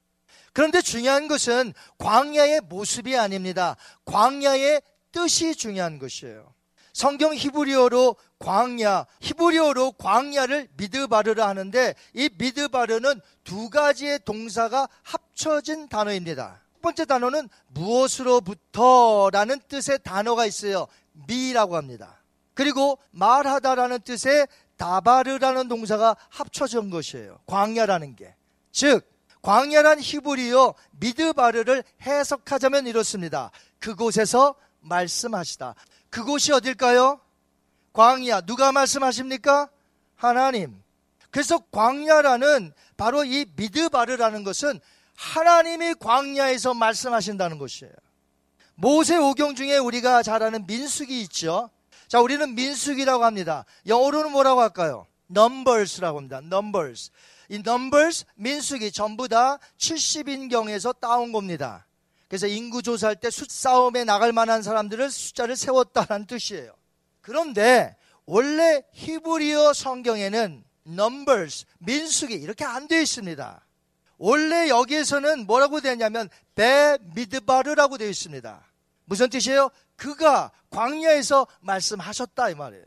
그런데 0.53 0.83
중요한 0.83 1.29
것은 1.29 1.75
광야의 1.99 2.63
모습이 2.63 3.17
아닙니다. 3.17 3.77
광야의 4.05 4.83
뜻이 5.13 5.55
중요한 5.55 5.99
것이에요. 5.99 6.53
성경 6.93 7.35
히브리어로 7.35 8.17
광야, 8.39 9.07
히브리어로 9.21 9.93
광야를 9.93 10.69
미드바르라 10.77 11.49
하는데 11.49 11.95
이 12.13 12.29
미드바르는 12.37 13.21
두 13.45 13.71
가지의 13.71 14.21
동사가 14.25 14.89
합쳐진 15.03 15.89
단어입니다. 15.89 16.61
첫 16.75 16.83
번째 16.83 17.05
단어는 17.07 17.49
무엇으로부터라는 17.69 19.61
뜻의 19.69 19.99
단어가 20.05 20.47
있어요. 20.47 20.87
미라고 21.27 21.77
합니다. 21.77 22.23
그리고 22.55 22.99
말하다라는 23.11 24.01
뜻의 24.03 24.47
다바르라는 24.77 25.69
동사가 25.69 26.17
합쳐진 26.29 26.91
것이에요. 26.91 27.41
광야라는 27.47 28.15
게. 28.15 28.37
즉, 28.71 29.05
광야란 29.43 30.01
히브리어 30.01 30.75
미드바르를 30.93 31.83
해석하자면 32.03 32.87
이렇습니다. 32.87 33.51
그곳에서 33.79 34.55
말씀하시다. 34.81 35.75
그곳이 36.11 36.53
어딜까요? 36.53 37.21
광야. 37.97 38.43
누가 38.43 38.73
말씀하십니까? 38.73 39.71
하나님. 40.17 40.83
그래서 41.31 41.59
광야라는 41.71 42.73
바로 42.99 43.25
이 43.25 43.47
미드바르라는 43.57 44.45
것은 44.45 44.79
하나님이 45.17 45.95
광야에서 45.95 46.75
말씀하신다는 46.75 47.59
것이에요. 47.59 47.93
모세 48.75 49.17
오경 49.17 49.55
중에 49.55 49.79
우리가 49.79 50.23
잘 50.23 50.43
아는 50.43 50.67
민숙이 50.67 51.23
있죠. 51.23 51.71
자, 52.07 52.21
우리는 52.21 52.55
민숙이라고 52.55 53.25
합니다. 53.25 53.65
영어로는 53.87 54.31
뭐라고 54.31 54.61
할까요? 54.61 55.07
numbers라고 55.31 56.19
합니다. 56.19 56.39
numbers. 56.39 57.11
이 57.49 57.55
numbers, 57.55 58.27
민숙이 58.35 58.93
전부 58.93 59.27
다 59.27 59.59
70인경에서 59.79 61.01
따온 61.01 61.33
겁니다. 61.33 61.87
그래서 62.29 62.47
인구 62.47 62.83
조사할 62.83 63.17
때 63.17 63.31
숫싸움에 63.31 64.05
나갈 64.05 64.33
만한 64.33 64.63
사람들을 64.63 65.11
숫자를 65.11 65.57
세웠다는 65.57 66.27
뜻이에요. 66.27 66.73
그런데 67.27 67.97
원래 68.25 68.85
히브리어 68.93 69.73
성경에는 69.73 70.63
numbers, 70.87 71.65
민숙이 71.79 72.35
이렇게 72.35 72.65
안 72.65 72.87
되어 72.87 73.01
있습니다. 73.01 73.67
원래 74.17 74.69
여기에서는 74.69 75.45
뭐라고 75.45 75.81
되냐면 75.81 76.29
배 76.55 76.97
미드바르라고 77.17 77.99
되어 77.99 78.09
있습니다. 78.09 78.65
무슨 79.07 79.29
뜻이에요? 79.29 79.71
그가 79.97 80.53
광야에서 80.71 81.49
말씀하셨다 81.63 82.51
이 82.51 82.55
말이에요. 82.55 82.85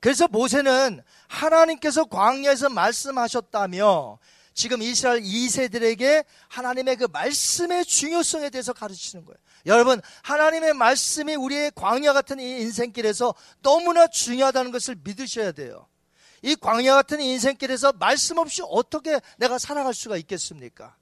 그래서 0.00 0.26
모세는 0.26 1.02
하나님께서 1.28 2.06
광야에서 2.06 2.70
말씀하셨다며 2.70 4.18
지금 4.54 4.80
이스라엘 4.80 5.20
2세들에게 5.20 6.24
하나님의 6.48 6.96
그 6.96 7.08
말씀의 7.12 7.84
중요성에 7.84 8.48
대해서 8.48 8.72
가르치는 8.72 9.26
거예요. 9.26 9.38
여러분, 9.66 10.00
하나님의 10.22 10.74
말씀이 10.74 11.34
우리의 11.34 11.72
광야 11.74 12.12
같은 12.12 12.38
이 12.38 12.60
인생길에서 12.60 13.34
너무나 13.62 14.06
중요하다는 14.06 14.70
것을 14.70 14.96
믿으셔야 15.02 15.52
돼요. 15.52 15.86
이 16.42 16.54
광야 16.54 16.94
같은 16.94 17.20
인생길에서 17.20 17.92
말씀 17.94 18.38
없이 18.38 18.62
어떻게 18.64 19.20
내가 19.38 19.58
살아갈 19.58 19.92
수가 19.92 20.16
있겠습니까? 20.18 20.94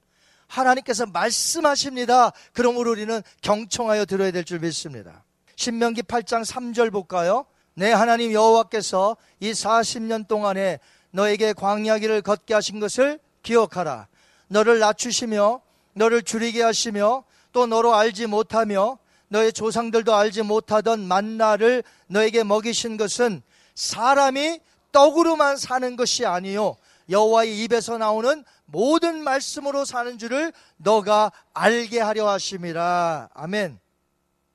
하나님께서 0.46 1.06
말씀하십니다. 1.06 2.32
그러므로 2.52 2.92
우리는 2.92 3.22
경청하여 3.42 4.06
들어야 4.06 4.30
될 4.30 4.44
줄 4.44 4.60
믿습니다. 4.60 5.24
신명기 5.56 6.02
8장 6.02 6.44
3절 6.44 6.90
볼까요? 6.90 7.46
내 7.74 7.92
하나님 7.92 8.32
여호와께서 8.32 9.16
이 9.40 9.50
40년 9.52 10.26
동안에 10.26 10.78
너에게 11.10 11.52
광야길을 11.52 12.22
걷게 12.22 12.54
하신 12.54 12.80
것을 12.80 13.18
기억하라. 13.42 14.08
너를 14.48 14.78
낮추시며 14.78 15.60
너를 15.94 16.22
줄이게 16.22 16.62
하시며 16.62 17.24
또 17.54 17.66
너로 17.66 17.94
알지 17.94 18.26
못하며 18.26 18.98
너의 19.28 19.52
조상들도 19.52 20.14
알지 20.14 20.42
못하던 20.42 21.06
만나를 21.06 21.84
너에게 22.08 22.42
먹이신 22.42 22.96
것은 22.98 23.42
사람이 23.76 24.60
떡으로만 24.92 25.56
사는 25.56 25.96
것이 25.96 26.26
아니요 26.26 26.76
여호와의 27.08 27.62
입에서 27.62 27.96
나오는 27.96 28.44
모든 28.66 29.22
말씀으로 29.22 29.84
사는 29.84 30.18
줄을 30.18 30.52
너가 30.76 31.30
알게 31.52 32.00
하려 32.00 32.28
하심이라. 32.28 33.28
아멘. 33.34 33.78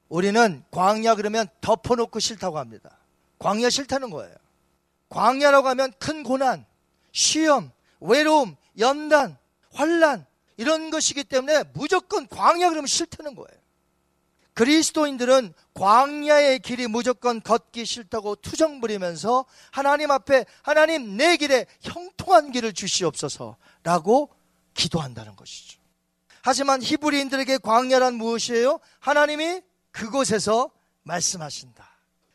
우리는 0.09 0.63
광야 0.71 1.15
그러면 1.15 1.47
덮어놓고 1.61 2.19
싫다고 2.19 2.57
합니다. 2.57 2.97
광야 3.37 3.69
싫다는 3.69 4.09
거예요. 4.09 4.35
광야라고 5.09 5.67
하면 5.69 5.93
큰 5.99 6.23
고난, 6.23 6.65
시험, 7.11 7.71
외로움, 7.99 8.55
연단, 8.77 9.37
환란 9.73 10.25
이런 10.59 10.89
것이기 10.89 11.23
때문에 11.23 11.63
무조건 11.71 12.27
광야 12.27 12.67
그러면 12.67 12.85
싫다는 12.85 13.33
거예요. 13.33 13.59
그리스도인들은 14.55 15.53
광야의 15.73 16.59
길이 16.59 16.87
무조건 16.87 17.39
걷기 17.39 17.85
싫다고 17.85 18.35
투정 18.35 18.81
부리면서 18.81 19.45
하나님 19.71 20.11
앞에 20.11 20.45
하나님 20.61 21.15
내 21.15 21.37
길에 21.37 21.65
형통한 21.79 22.51
길을 22.51 22.73
주시옵소서라고 22.73 24.35
기도한다는 24.73 25.37
것이죠. 25.37 25.79
하지만 26.41 26.83
히브리인들에게 26.83 27.59
광야란 27.59 28.15
무엇이에요? 28.15 28.81
하나님이 28.99 29.61
그곳에서 29.91 30.71
말씀하신다. 31.03 31.89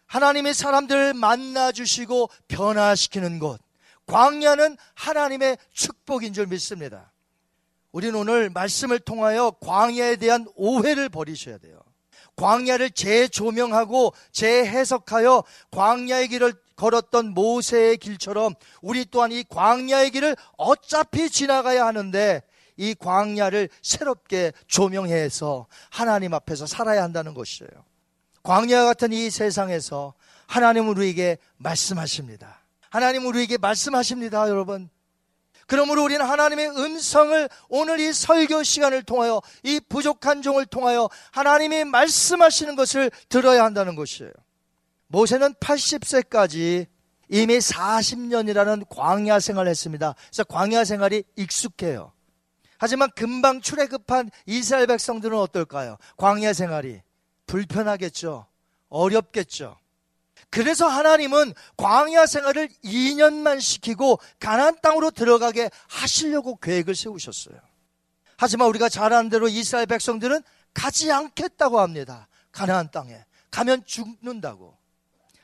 하나님이 0.07 0.55
사람들을 0.55 1.13
만나 1.13 1.73
주시고 1.73 2.31
변화시키는 2.49 3.39
곳. 3.39 3.61
광야는 4.07 4.79
하나님의 4.95 5.59
축복인 5.75 6.33
줄 6.33 6.47
믿습니다. 6.47 7.13
우리는 7.94 8.12
오늘 8.16 8.50
말씀을 8.50 8.98
통하여 8.98 9.52
광야에 9.61 10.16
대한 10.16 10.48
오해를 10.57 11.09
버리셔야 11.09 11.59
돼요. 11.59 11.78
광야를 12.35 12.90
재조명하고 12.90 14.12
재해석하여 14.33 15.44
광야의 15.70 16.26
길을 16.26 16.54
걸었던 16.74 17.35
모세의 17.35 17.98
길처럼 17.98 18.54
우리 18.83 19.04
또한 19.09 19.30
이 19.30 19.44
광야의 19.44 20.11
길을 20.11 20.35
어차피 20.57 21.30
지나가야 21.30 21.87
하는데 21.87 22.42
이 22.76 22.96
광야를 22.96 23.68
새롭게 23.80 24.50
조명해서 24.66 25.68
하나님 25.88 26.35
앞에서 26.35 26.66
살아야 26.66 27.04
한다는 27.04 27.33
것이에요. 27.33 27.70
광야 28.42 28.87
같은 28.87 29.12
이 29.12 29.30
세상에서 29.30 30.14
하나님은 30.48 30.88
우리에게 30.88 31.38
말씀하십니다. 31.59 32.59
하나님은 32.90 33.28
우리에게 33.28 33.57
말씀하십니다, 33.57 34.48
여러분. 34.48 34.90
그러므로 35.66 36.05
우리는 36.05 36.24
하나님의 36.24 36.70
음성을 36.70 37.48
오늘 37.68 38.00
이 38.00 38.12
설교 38.12 38.62
시간을 38.62 39.03
통하여 39.03 39.40
이 39.62 39.81
부족한 39.88 40.42
종을 40.42 40.66
통하여 40.66 41.09
하나님이 41.33 41.85
말씀하시는 41.85 42.77
것을 42.77 43.11
들어야 43.29 43.64
한다는 43.64 43.94
것이에요. 43.94 44.33
모세는 45.09 45.55
80세까지 45.55 46.87
이미 47.29 47.59
40년이라는 47.59 48.87
광야 48.88 49.40
생활을 49.40 49.70
했습니다. 49.70 50.14
그래서 50.29 50.44
광야 50.44 50.85
생활이 50.85 51.24
익숙해요. 51.37 52.12
하지만 52.79 53.09
금방 53.14 53.61
출애굽한 53.61 54.31
이스라엘 54.46 54.87
백성들은 54.87 55.38
어떨까요? 55.38 55.96
광야 56.16 56.53
생활이 56.53 57.00
불편하겠죠. 57.46 58.46
어렵겠죠. 58.88 59.79
그래서 60.55 60.87
하나님은 60.87 61.53
광야 61.77 62.27
생활을 62.27 62.69
2년만 62.85 63.61
시키고 63.61 64.21
가나안 64.38 64.77
땅으로 64.81 65.11
들어가게 65.11 65.69
하시려고 65.88 66.55
계획을 66.55 66.95
세우셨어요. 66.95 67.57
하지만 68.37 68.69
우리가 68.69 68.88
잘 68.88 69.12
아는 69.12 69.31
대로 69.31 69.49
이스라엘 69.49 69.87
백성들은 69.87 70.45
가지 70.73 71.11
않겠다고 71.11 71.81
합니다. 71.81 72.29
가나안 72.53 72.93
땅에 72.93 73.19
가면 73.51 73.85
죽는다고. 73.85 74.79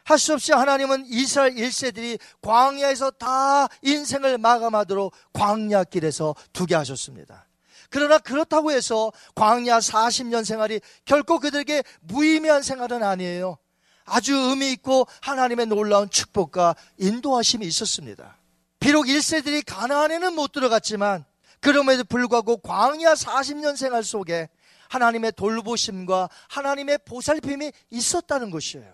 할 0.04 0.16
수 0.16 0.32
없이 0.32 0.52
하나님은 0.52 1.06
이스라엘 1.06 1.56
1세들이 1.56 2.20
광야에서 2.40 3.10
다 3.10 3.66
인생을 3.82 4.38
마감하도록 4.38 5.12
광야 5.32 5.82
길에서 5.84 6.36
두게 6.52 6.76
하셨습니다. 6.76 7.48
그러나 7.88 8.18
그렇다고 8.18 8.70
해서 8.70 9.10
광야 9.34 9.80
40년 9.80 10.44
생활이 10.44 10.80
결코 11.04 11.40
그들에게 11.40 11.82
무의미한 12.02 12.62
생활은 12.62 13.02
아니에요. 13.02 13.58
아주 14.04 14.34
의미 14.34 14.72
있고 14.72 15.06
하나님의 15.22 15.66
놀라운 15.66 16.10
축복과 16.10 16.74
인도하심이 16.98 17.66
있었습니다. 17.66 18.36
비록 18.78 19.06
1세들이 19.06 19.62
가나안에는 19.66 20.34
못 20.34 20.52
들어갔지만 20.52 21.24
그럼에도 21.60 22.04
불구하고 22.04 22.56
광야 22.58 23.14
40년 23.14 23.76
생활 23.76 24.02
속에 24.02 24.48
하나님의 24.88 25.32
돌보심과 25.32 26.28
하나님의 26.48 26.98
보살핌이 27.04 27.72
있었다는 27.90 28.50
것이에요. 28.50 28.92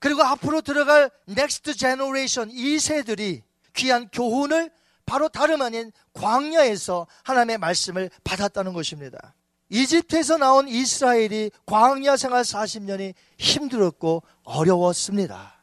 그리고 0.00 0.22
앞으로 0.22 0.62
들어갈 0.62 1.10
next 1.26 1.74
generation 1.74 2.50
2세들이 2.50 3.42
귀한 3.74 4.08
교훈을 4.10 4.70
바로 5.04 5.28
다름 5.28 5.62
아닌 5.62 5.90
광야에서 6.12 7.06
하나님의 7.24 7.58
말씀을 7.58 8.10
받았다는 8.24 8.72
것입니다. 8.72 9.34
이집트에서 9.70 10.38
나온 10.38 10.68
이스라엘이 10.68 11.50
광야 11.66 12.16
생활 12.16 12.42
40년이 12.42 13.14
힘들었고 13.38 14.22
어려웠습니다. 14.44 15.58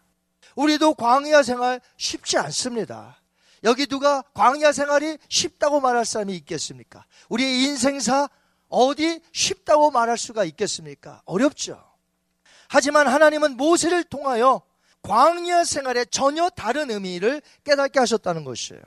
우리도 0.55 0.93
광야 0.93 1.43
생활 1.43 1.81
쉽지 1.97 2.37
않습니다. 2.37 3.21
여기 3.63 3.87
누가 3.87 4.21
광야 4.33 4.71
생활이 4.71 5.17
쉽다고 5.27 5.81
말할 5.81 6.05
사람이 6.05 6.35
있겠습니까? 6.37 7.05
우리의 7.29 7.63
인생사 7.63 8.29
어디 8.69 9.21
쉽다고 9.31 9.91
말할 9.91 10.17
수가 10.17 10.43
있겠습니까? 10.43 11.21
어렵죠. 11.25 11.83
하지만 12.67 13.07
하나님은 13.07 13.57
모세를 13.57 14.03
통하여 14.03 14.61
광야 15.01 15.63
생활의 15.63 16.07
전혀 16.09 16.49
다른 16.49 16.89
의미를 16.91 17.41
깨닫게 17.63 17.99
하셨다는 17.99 18.43
것이에요. 18.43 18.81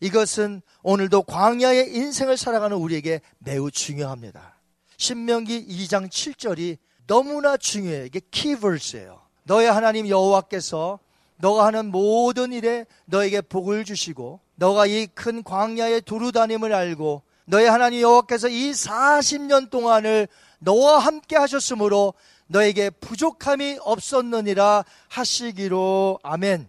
이것은 0.00 0.62
오늘도 0.82 1.22
광야의 1.22 1.94
인생을 1.94 2.36
살아가는 2.36 2.76
우리에게 2.76 3.20
매우 3.38 3.70
중요합니다. 3.70 4.53
신명기 4.96 5.66
2장 5.66 6.08
7절이 6.08 6.78
너무나 7.06 7.56
중요해요. 7.56 8.04
이게 8.06 8.20
키버스예요. 8.30 9.20
너의 9.44 9.70
하나님 9.70 10.08
여호와께서 10.08 10.98
너가 11.36 11.66
하는 11.66 11.90
모든 11.90 12.52
일에 12.52 12.86
너에게 13.06 13.40
복을 13.40 13.84
주시고 13.84 14.40
너가 14.56 14.86
이 14.86 15.06
큰 15.14 15.42
광야에 15.42 16.00
두루 16.00 16.32
다님을 16.32 16.72
알고 16.72 17.22
너의 17.46 17.68
하나님 17.68 18.00
여호와께서 18.00 18.48
이 18.48 18.70
40년 18.70 19.68
동안을 19.68 20.28
너와 20.60 20.98
함께 20.98 21.36
하셨으므로 21.36 22.14
너에게 22.46 22.88
부족함이 22.90 23.78
없었느니라 23.82 24.84
하시기로 25.08 26.20
아멘. 26.22 26.68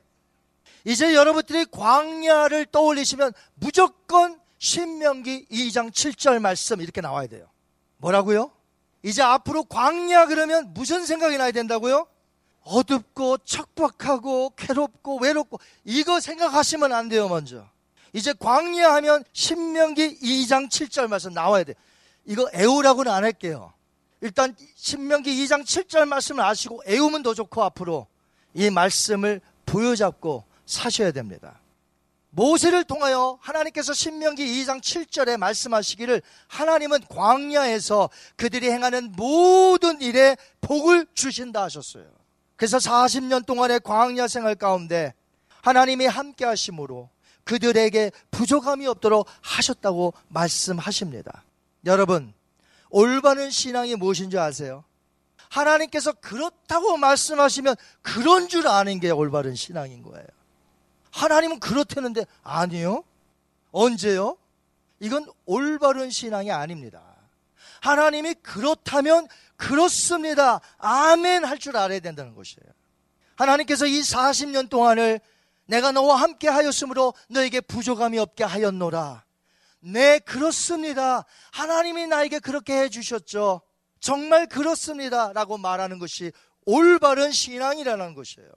이제 0.83 1.15
여러분들이 1.15 1.65
광야를 1.71 2.65
떠올리시면 2.67 3.31
무조건 3.55 4.39
신명기 4.57 5.47
2장 5.49 5.91
7절 5.91 6.39
말씀 6.39 6.81
이렇게 6.81 7.01
나와야 7.01 7.27
돼요. 7.27 7.47
뭐라고요? 8.05 8.51
이제 9.01 9.21
앞으로 9.21 9.63
광야 9.63 10.27
그러면 10.27 10.73
무슨 10.73 11.05
생각이 11.05 11.37
나야 11.37 11.51
된다고요? 11.51 12.07
어둡고 12.61 13.39
척박하고 13.39 14.51
괴롭고 14.55 15.19
외롭고 15.19 15.59
이거 15.83 16.19
생각하시면 16.19 16.93
안 16.93 17.09
돼요 17.09 17.27
먼저 17.27 17.67
이제 18.13 18.33
광야 18.33 18.93
하면 18.95 19.23
신명기 19.33 20.19
2장 20.19 20.69
7절 20.69 21.07
말씀 21.07 21.33
나와야 21.33 21.63
돼 21.63 21.73
이거 22.25 22.47
애우라고는 22.53 23.11
안 23.11 23.23
할게요 23.23 23.73
일단 24.21 24.55
신명기 24.75 25.31
2장 25.43 25.63
7절 25.63 26.07
말씀을 26.07 26.43
아시고 26.43 26.81
애우면 26.87 27.23
더 27.23 27.33
좋고 27.33 27.63
앞으로 27.63 28.07
이 28.53 28.69
말씀을 28.69 29.41
부여잡고 29.65 30.43
사셔야 30.65 31.11
됩니다 31.11 31.59
모세를 32.35 32.83
통하여 32.83 33.39
하나님께서 33.41 33.93
신명기 33.93 34.45
2장 34.45 34.81
7절에 34.81 35.37
말씀하시기를 35.37 36.21
하나님은 36.47 37.05
광야에서 37.07 38.09
그들이 38.35 38.69
행하는 38.69 39.13
모든 39.13 40.01
일에 40.01 40.35
복을 40.59 41.07
주신다 41.13 41.63
하셨어요. 41.63 42.05
그래서 42.57 42.77
40년 42.77 43.45
동안의 43.45 43.79
광야 43.79 44.27
생활 44.27 44.55
가운데 44.55 45.13
하나님이 45.61 46.07
함께 46.07 46.43
하심으로 46.43 47.09
그들에게 47.45 48.11
부족함이 48.31 48.85
없도록 48.87 49.27
하셨다고 49.41 50.13
말씀하십니다. 50.27 51.43
여러분, 51.85 52.33
올바른 52.89 53.49
신앙이 53.49 53.95
무엇인지 53.95 54.37
아세요? 54.37 54.83
하나님께서 55.49 56.11
그렇다고 56.11 56.97
말씀하시면 56.97 57.75
그런 58.01 58.49
줄 58.49 58.67
아는 58.67 58.99
게 58.99 59.09
올바른 59.09 59.55
신앙인 59.55 60.03
거예요. 60.03 60.34
하나님은 61.15 61.59
그렇다는데 61.59 62.25
아니요. 62.43 63.03
언제요? 63.71 64.37
이건 64.99 65.25
올바른 65.45 66.09
신앙이 66.09 66.51
아닙니다. 66.51 67.01
하나님이 67.81 68.35
그렇다면 68.35 69.27
그렇습니다. 69.55 70.59
아멘 70.77 71.45
할 71.45 71.57
줄 71.57 71.77
알아야 71.77 71.99
된다는 71.99 72.35
것이에요. 72.35 72.65
하나님께서 73.35 73.85
이 73.85 74.01
40년 74.01 74.69
동안을 74.69 75.19
내가 75.67 75.91
너와 75.91 76.17
함께 76.17 76.47
하였으므로 76.49 77.13
너에게 77.29 77.61
부족함이 77.61 78.19
없게 78.19 78.43
하였노라. 78.43 79.23
네, 79.79 80.19
그렇습니다. 80.19 81.25
하나님이 81.51 82.07
나에게 82.07 82.39
그렇게 82.39 82.73
해주셨죠. 82.81 83.61
정말 83.99 84.47
그렇습니다. 84.47 85.31
라고 85.33 85.57
말하는 85.57 85.97
것이 85.99 86.31
올바른 86.65 87.31
신앙이라는 87.31 88.15
것이에요. 88.15 88.49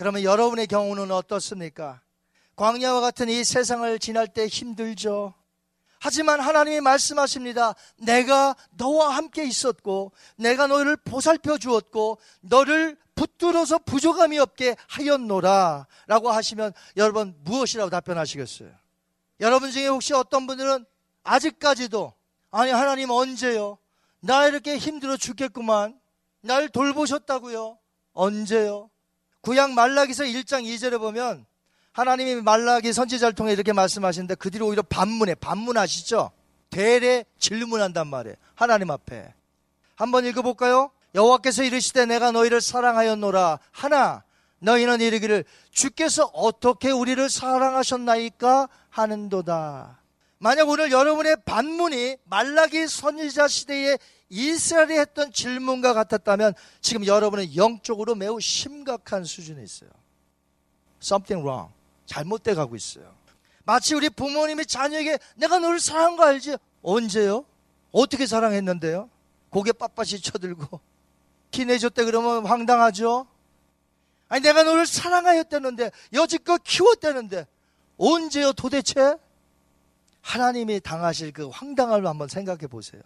그러면 0.00 0.22
여러분의 0.22 0.66
경우는 0.66 1.10
어떻습니까? 1.10 2.00
광야와 2.56 3.02
같은 3.02 3.28
이 3.28 3.44
세상을 3.44 3.98
지날 3.98 4.28
때 4.28 4.46
힘들죠. 4.46 5.34
하지만 5.98 6.40
하나님이 6.40 6.80
말씀하십니다. 6.80 7.74
내가 7.98 8.56
너와 8.70 9.10
함께 9.10 9.44
있었고, 9.44 10.12
내가 10.36 10.68
너를 10.68 10.96
보살펴 10.96 11.58
주었고, 11.58 12.16
너를 12.40 12.96
붙들어서 13.14 13.76
부족함이 13.80 14.38
없게 14.38 14.74
하였노라. 14.88 15.86
라고 16.06 16.30
하시면 16.30 16.72
여러분 16.96 17.36
무엇이라고 17.44 17.90
답변하시겠어요? 17.90 18.70
여러분 19.40 19.70
중에 19.70 19.86
혹시 19.88 20.14
어떤 20.14 20.46
분들은 20.46 20.86
아직까지도, 21.24 22.14
아니, 22.52 22.70
하나님 22.70 23.10
언제요? 23.10 23.76
나 24.20 24.46
이렇게 24.46 24.78
힘들어 24.78 25.18
죽겠구만. 25.18 26.00
날 26.40 26.70
돌보셨다고요? 26.70 27.76
언제요? 28.14 28.88
구약 29.42 29.72
말라기서 29.72 30.24
1장 30.24 30.64
2절에 30.64 30.98
보면 30.98 31.46
하나님이 31.92 32.36
말라기 32.42 32.92
선지자를 32.92 33.34
통해 33.34 33.52
이렇게 33.52 33.72
말씀하시는데 33.72 34.36
그 34.36 34.50
뒤로 34.50 34.66
오히려 34.66 34.82
반문해. 34.82 35.34
반문하시죠? 35.34 36.30
대례 36.70 37.24
질문한단 37.38 38.06
말이에요. 38.06 38.36
하나님 38.54 38.90
앞에. 38.90 39.34
한번 39.96 40.24
읽어볼까요? 40.24 40.90
여호와께서 41.14 41.64
이르시되 41.64 42.06
내가 42.06 42.30
너희를 42.30 42.60
사랑하였노라 42.60 43.58
하나 43.72 44.22
너희는 44.60 45.00
이르기를 45.00 45.44
주께서 45.72 46.24
어떻게 46.32 46.90
우리를 46.90 47.28
사랑하셨나이까 47.28 48.68
하는도다. 48.90 50.00
만약 50.38 50.68
오늘 50.68 50.92
여러분의 50.92 51.36
반문이 51.44 52.16
말라기 52.24 52.86
선지자 52.86 53.48
시대에 53.48 53.98
이스라엘이 54.30 54.98
했던 54.98 55.32
질문과 55.32 55.92
같았다면 55.92 56.54
지금 56.80 57.04
여러분은 57.04 57.56
영적으로 57.56 58.14
매우 58.14 58.40
심각한 58.40 59.24
수준에 59.24 59.62
있어요. 59.62 59.90
Something 61.02 61.46
wrong. 61.46 61.72
잘못돼 62.06 62.54
가고 62.54 62.76
있어요. 62.76 63.12
마치 63.64 63.94
우리 63.94 64.08
부모님이 64.08 64.66
자녀에게 64.66 65.18
내가 65.36 65.58
너를 65.58 65.78
사랑한 65.78 66.16
거 66.16 66.24
알지? 66.24 66.56
언제요? 66.82 67.44
어떻게 67.92 68.26
사랑했는데요? 68.26 69.10
고개 69.50 69.72
빳빳이 69.72 70.22
쳐들고 70.22 70.80
키내줬대 71.50 72.04
그러면 72.04 72.46
황당하죠? 72.46 73.26
아니 74.28 74.42
내가 74.42 74.62
너를 74.62 74.86
사랑하였다는데 74.86 75.90
여지껏 76.12 76.62
키웠다는데 76.62 77.46
언제요 77.98 78.52
도대체? 78.52 79.16
하나님이 80.22 80.80
당하실 80.80 81.32
그 81.32 81.48
황당함을 81.48 82.06
한번 82.06 82.28
생각해 82.28 82.66
보세요. 82.68 83.02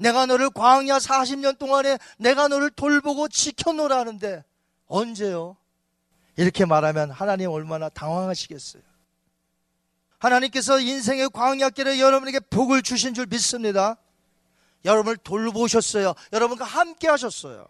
내가 0.00 0.24
너를 0.24 0.48
광야 0.50 0.98
40년 0.98 1.58
동안에 1.58 1.98
내가 2.18 2.48
너를 2.48 2.70
돌보고 2.70 3.28
지켜놓으라는데 3.28 4.42
언제요? 4.86 5.56
이렇게 6.36 6.64
말하면 6.64 7.10
하나님 7.10 7.50
얼마나 7.50 7.90
당황하시겠어요. 7.90 8.82
하나님께서 10.18 10.80
인생의 10.80 11.28
광야길에 11.30 12.00
여러분에게 12.00 12.40
복을 12.40 12.82
주신 12.82 13.12
줄 13.12 13.26
믿습니다. 13.26 13.96
여러분을 14.86 15.18
돌보셨어요. 15.18 16.14
여러분과 16.32 16.64
함께 16.64 17.08
하셨어요. 17.08 17.66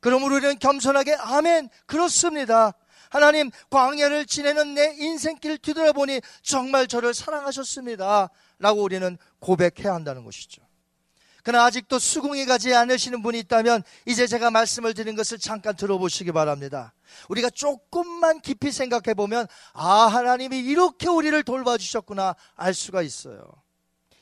그러므로 0.00 0.36
우리는 0.36 0.58
겸손하게 0.58 1.14
아멘 1.14 1.68
그렇습니다. 1.84 2.72
하나님 3.10 3.50
광야를 3.68 4.24
지내는 4.24 4.74
내 4.74 4.94
인생길 4.98 5.58
뒤돌아보니 5.58 6.22
정말 6.42 6.86
저를 6.86 7.12
사랑하셨습니다. 7.12 8.30
라고 8.58 8.82
우리는 8.82 9.18
고백해야 9.40 9.92
한다는 9.92 10.24
것이죠. 10.24 10.63
그러나 11.44 11.66
아직도 11.66 11.98
수긍이 11.98 12.46
가지 12.46 12.74
않으시는 12.74 13.22
분이 13.22 13.38
있다면 13.40 13.82
이제 14.06 14.26
제가 14.26 14.50
말씀을 14.50 14.94
드린 14.94 15.14
것을 15.14 15.38
잠깐 15.38 15.76
들어보시기 15.76 16.32
바랍니다. 16.32 16.94
우리가 17.28 17.50
조금만 17.50 18.40
깊이 18.40 18.72
생각해 18.72 19.12
보면 19.14 19.46
아 19.74 20.06
하나님이 20.06 20.58
이렇게 20.58 21.06
우리를 21.06 21.40
돌봐주셨구나 21.44 22.34
알 22.56 22.72
수가 22.72 23.02
있어요. 23.02 23.44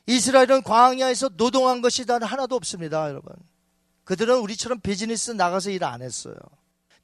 이스라엘은 0.06 0.64
광야에서 0.64 1.30
노동한 1.36 1.80
것이 1.80 2.04
단 2.06 2.24
하나도 2.24 2.56
없습니다, 2.56 3.08
여러분. 3.08 3.32
그들은 4.04 4.38
우리처럼 4.38 4.80
비즈니스 4.80 5.30
나가서 5.30 5.70
일 5.70 5.84
안 5.84 6.02
했어요. 6.02 6.34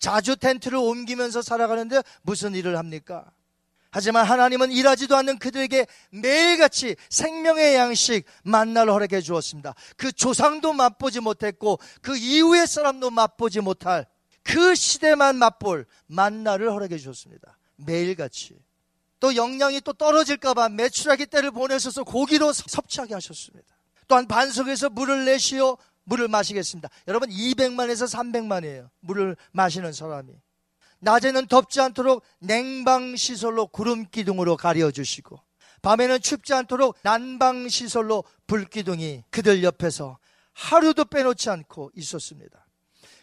자주 0.01 0.35
텐트를 0.37 0.79
옮기면서 0.79 1.43
살아가는데 1.43 2.03
무슨 2.23 2.57
일을 2.57 2.77
합니까? 2.77 3.25
하지만 3.91 4.27
하나님은 4.27 4.71
일하지도 4.71 5.17
않는 5.17 5.39
그들에게 5.39 5.87
매일같이 6.11 6.97
생명의 7.09 7.75
양식 7.75 8.25
만나를 8.45 8.93
허락해 8.93 9.21
주었습니다. 9.21 9.75
그 9.97 10.13
조상도 10.13 10.73
맛보지 10.73 11.21
못했고 11.21 11.79
그 12.03 12.17
이후의 12.17 12.67
사람도 12.67 13.11
맛보지 13.11 13.61
못할 13.61 14.07
그 14.43 14.75
시대만 14.75 15.37
맛볼 15.37 15.87
만나를 16.07 16.71
허락해 16.73 16.99
주었습니다. 16.99 17.59
매일같이. 17.77 18.57
또 19.21 19.35
영양이 19.35 19.81
또 19.81 19.93
떨어질까봐 19.93 20.69
매출하기 20.71 21.27
때를 21.27 21.51
보내셔서 21.51 22.05
고기로 22.05 22.53
섭취하게 22.53 23.15
하셨습니다. 23.15 23.67
또한 24.07 24.27
반석에서 24.27 24.91
물을 24.91 25.25
내시어 25.25 25.77
물을 26.05 26.29
마시겠습니다. 26.29 26.89
여러분 27.07 27.29
200만에서 27.29 28.11
300만이에요. 28.11 28.89
물을 29.01 29.37
마시는 29.53 29.93
사람이. 29.93 30.33
낮에는 31.01 31.47
덥지 31.47 31.81
않도록 31.81 32.23
냉방 32.39 33.17
시설로 33.17 33.67
구름 33.67 34.07
기둥으로 34.11 34.57
가려 34.57 34.91
주시고 34.91 35.41
밤에는 35.83 36.21
춥지 36.21 36.55
않도록 36.55 36.97
난방 37.03 37.69
시설로 37.69 38.25
불 38.47 38.65
기둥이 38.65 39.25
그들 39.31 39.63
옆에서 39.63 40.19
하루도 40.53 41.05
빼놓지 41.05 41.51
않고 41.51 41.93
있었습니다. 41.95 42.67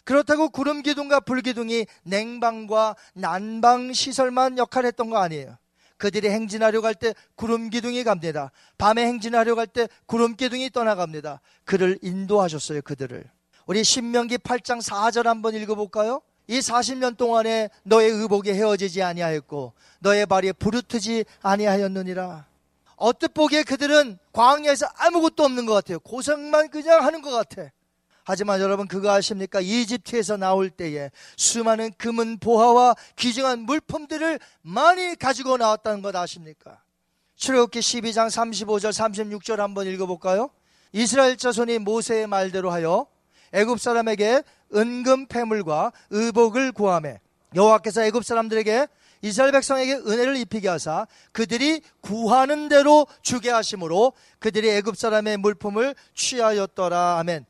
그렇다고 0.06 0.50
구름 0.50 0.84
기둥과 0.84 1.22
불 1.22 1.42
기둥이 1.42 1.86
냉방과 2.04 2.96
난방 3.14 3.92
시설만 3.92 4.58
역할을 4.58 4.88
했던 4.88 5.10
거 5.10 5.18
아니에요. 5.18 5.58
그들이 5.98 6.30
행진하려고 6.30 6.86
할때 6.88 7.14
구름 7.36 7.70
기둥이 7.70 8.04
갑니다. 8.04 8.52
밤에 8.78 9.06
행진하려고 9.06 9.60
할때 9.60 9.88
구름 10.06 10.36
기둥이 10.36 10.70
떠나갑니다. 10.70 11.42
그를 11.64 11.98
인도하셨어요, 12.02 12.82
그들을. 12.84 13.24
우리 13.66 13.84
신명기 13.84 14.38
8장 14.38 14.82
4절 14.82 15.24
한번 15.24 15.56
읽어볼까요? 15.56 16.22
이 16.48 16.60
40년 16.60 17.18
동안에 17.18 17.70
너의 17.84 18.12
의복이 18.12 18.52
헤어지지 18.52 19.02
아니하였고 19.02 19.74
너의 20.00 20.26
발이 20.26 20.54
부르트지 20.54 21.26
아니하였느니라. 21.42 22.46
어뜻 22.98 23.34
보기에 23.34 23.64
그들은 23.64 24.18
광야에서 24.32 24.88
아무것도 24.98 25.44
없는 25.44 25.66
것 25.66 25.74
같아요. 25.74 26.00
고생만 26.00 26.70
그냥 26.70 27.04
하는 27.04 27.22
것 27.22 27.32
같아. 27.32 27.72
하지만 28.24 28.60
여러분 28.60 28.88
그거 28.88 29.12
아십니까? 29.12 29.60
이집트에서 29.62 30.38
나올 30.38 30.70
때에 30.70 31.12
수많은 31.38 31.92
금은 31.98 32.40
보화와 32.40 32.96
귀중한 33.18 33.60
물품들을 33.62 34.40
많이 34.62 35.16
가지고 35.16 35.58
나왔다는 35.58 36.02
것 36.02 36.16
아십니까? 36.16 36.82
출애굽기 37.36 37.80
12장 37.80 38.28
35절 38.28 38.90
36절 38.90 39.58
한번 39.58 39.86
읽어볼까요? 39.88 40.50
이스라엘 40.92 41.38
자손이 41.38 41.80
모세의 41.80 42.26
말대로 42.26 42.72
하여 42.72 43.06
애굽 43.54 43.80
사람에게 43.80 44.42
은금 44.74 45.28
패물과 45.28 45.92
의복을 46.10 46.72
구함에 46.72 47.20
여호와께서 47.56 48.04
애굽 48.04 48.26
사람들에게 48.26 48.88
이스라엘 49.22 49.52
백성에게 49.52 49.96
은혜를 49.96 50.36
입히게 50.38 50.68
하사 50.68 51.08
그들이 51.32 51.82
구하는 52.02 52.70
대로 52.70 53.08
주게 53.22 53.50
하심으로 53.50 54.14
그들이 54.40 54.70
애굽 54.70 54.98
사람의 54.98 55.38
물품을 55.38 55.96
취하였더라 56.14 57.20
아멘. 57.20 57.46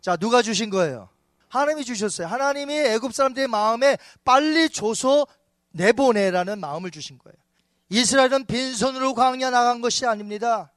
자, 0.00 0.16
누가 0.16 0.40
주신 0.40 0.70
거예요? 0.70 1.08
하나님이 1.48 1.84
주셨어요. 1.84 2.26
하나님이 2.26 2.74
애굽 2.74 3.12
사람들의 3.12 3.48
마음에 3.48 3.98
빨리 4.24 4.70
줘서 4.70 5.26
내보내라는 5.72 6.58
마음을 6.58 6.90
주신 6.90 7.18
거예요. 7.18 7.36
이스라엘은 7.90 8.46
빈손으로 8.46 9.14
광야 9.14 9.50
나간 9.50 9.80
것이 9.80 10.06
아닙니다. 10.06 10.70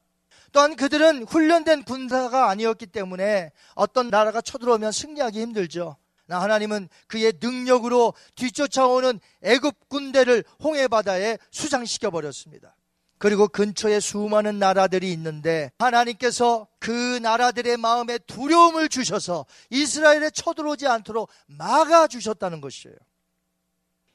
또한 0.53 0.75
그들은 0.75 1.23
훈련된 1.23 1.83
군사가 1.83 2.49
아니었기 2.49 2.85
때문에 2.85 3.51
어떤 3.73 4.09
나라가 4.09 4.39
쳐들어오면 4.39 4.91
승리하기 4.91 5.41
힘들죠. 5.41 5.97
나 6.25 6.41
하나님은 6.41 6.87
그의 7.07 7.33
능력으로 7.41 8.13
뒤쫓아오는 8.35 9.19
애굽 9.41 9.89
군대를 9.89 10.45
홍해 10.63 10.87
바다에 10.87 11.37
수장시켜 11.51 12.11
버렸습니다. 12.11 12.75
그리고 13.17 13.47
근처에 13.47 13.99
수많은 13.99 14.59
나라들이 14.59 15.11
있는데 15.13 15.71
하나님께서 15.79 16.67
그 16.79 17.19
나라들의 17.21 17.77
마음에 17.77 18.17
두려움을 18.19 18.89
주셔서 18.89 19.45
이스라엘에 19.69 20.29
쳐들어오지 20.29 20.87
않도록 20.87 21.29
막아 21.47 22.07
주셨다는 22.07 22.61
것이에요. 22.61 22.95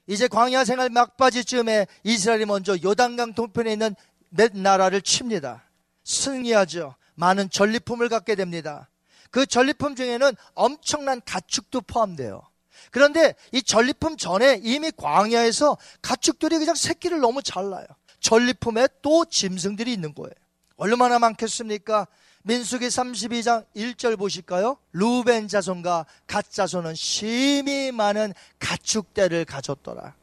이제 0.06 0.28
광야 0.28 0.64
생활 0.64 0.88
막바지쯤에 0.90 1.86
이스라엘이 2.04 2.46
먼저 2.46 2.76
요단강 2.82 3.34
동편에 3.34 3.72
있는 3.72 3.94
몇 4.30 4.56
나라를 4.56 5.02
칩니다. 5.02 5.67
승리하죠. 6.08 6.94
많은 7.14 7.50
전리품을 7.50 8.08
갖게 8.08 8.34
됩니다. 8.34 8.88
그 9.30 9.44
전리품 9.44 9.94
중에는 9.94 10.32
엄청난 10.54 11.20
가축도 11.24 11.82
포함돼요. 11.82 12.42
그런데 12.90 13.34
이 13.52 13.62
전리품 13.62 14.16
전에 14.16 14.60
이미 14.62 14.90
광야에서 14.90 15.76
가축들이 16.00 16.58
그냥 16.58 16.74
새끼를 16.74 17.20
너무 17.20 17.42
잘 17.42 17.68
낳아요. 17.68 17.86
전리품에 18.20 18.88
또 19.02 19.26
짐승들이 19.26 19.92
있는 19.92 20.14
거예요. 20.14 20.32
얼마나 20.76 21.18
많겠습니까? 21.18 22.06
민수기 22.44 22.86
32장 22.86 23.66
1절 23.76 24.16
보실까요? 24.16 24.78
루벤 24.92 25.48
자손과 25.48 26.06
갓 26.26 26.50
자손은 26.50 26.94
심히 26.94 27.92
많은 27.92 28.32
가축대를 28.58 29.44
가졌더라. 29.44 30.14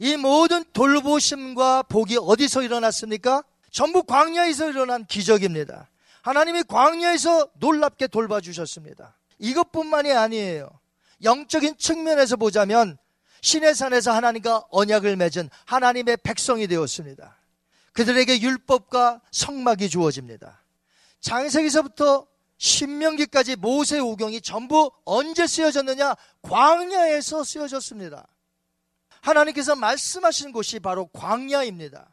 이 0.00 0.16
모든 0.16 0.64
돌보심과 0.72 1.84
복이 1.84 2.18
어디서 2.20 2.62
일어났습니까? 2.62 3.42
전부 3.78 4.02
광야에서 4.02 4.70
일어난 4.70 5.06
기적입니다. 5.06 5.88
하나님이 6.22 6.64
광야에서 6.64 7.48
놀랍게 7.60 8.08
돌봐주셨습니다. 8.08 9.16
이것뿐만이 9.38 10.10
아니에요. 10.10 10.68
영적인 11.22 11.78
측면에서 11.78 12.34
보자면 12.34 12.98
신의 13.40 13.76
산에서 13.76 14.10
하나님과 14.10 14.64
언약을 14.72 15.14
맺은 15.14 15.48
하나님의 15.66 16.16
백성이 16.24 16.66
되었습니다. 16.66 17.36
그들에게 17.92 18.40
율법과 18.40 19.20
성막이 19.30 19.88
주어집니다. 19.90 20.60
장세기서부터 21.20 22.26
신명기까지 22.56 23.54
모세 23.54 24.00
오경이 24.00 24.40
전부 24.40 24.90
언제 25.04 25.46
쓰여졌느냐? 25.46 26.16
광야에서 26.42 27.44
쓰여졌습니다. 27.44 28.26
하나님께서 29.20 29.76
말씀하신 29.76 30.50
곳이 30.50 30.80
바로 30.80 31.06
광야입니다. 31.12 32.08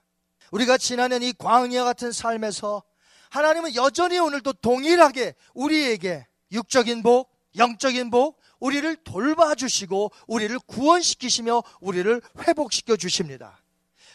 우리가 0.55 0.77
지나는 0.77 1.21
이 1.21 1.33
광야 1.33 1.83
같은 1.83 2.13
삶에서 2.13 2.81
하나님은 3.29 3.75
여전히 3.75 4.19
오늘도 4.19 4.53
동일하게 4.53 5.35
우리에게 5.53 6.25
육적인 6.53 7.03
복, 7.03 7.29
영적인 7.57 8.09
복, 8.09 8.39
우리를 8.59 8.95
돌봐주시고 9.03 10.11
우리를 10.27 10.57
구원시키시며 10.59 11.61
우리를 11.81 12.21
회복시켜 12.47 12.95
주십니다. 12.95 13.61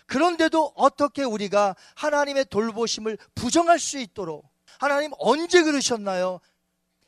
그런데도 0.07 0.73
어떻게 0.77 1.25
우리가 1.25 1.77
하나님의 1.95 2.47
돌보심을 2.47 3.19
부정할 3.35 3.79
수 3.79 3.99
있도록 3.99 4.49
하나님 4.79 5.11
언제 5.19 5.63
그러셨나요? 5.63 6.41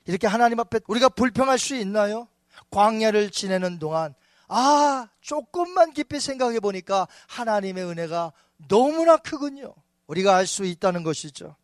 이렇게 0.04 0.26
하나님 0.26 0.60
앞에 0.60 0.80
우리가 0.86 1.08
불평할 1.08 1.58
수 1.58 1.74
있나요? 1.74 2.28
광야를 2.70 3.30
지내는 3.30 3.78
동안 3.78 4.14
아 4.48 5.08
조금만 5.22 5.94
깊이 5.94 6.20
생각해 6.20 6.60
보니까 6.60 7.08
하나님의 7.28 7.84
은혜가 7.84 8.32
너무나 8.68 9.16
크군요. 9.16 9.74
우리가 10.06 10.36
알 10.36 10.46
수 10.46 10.64
있다는 10.64 11.02
것이죠. 11.02 11.56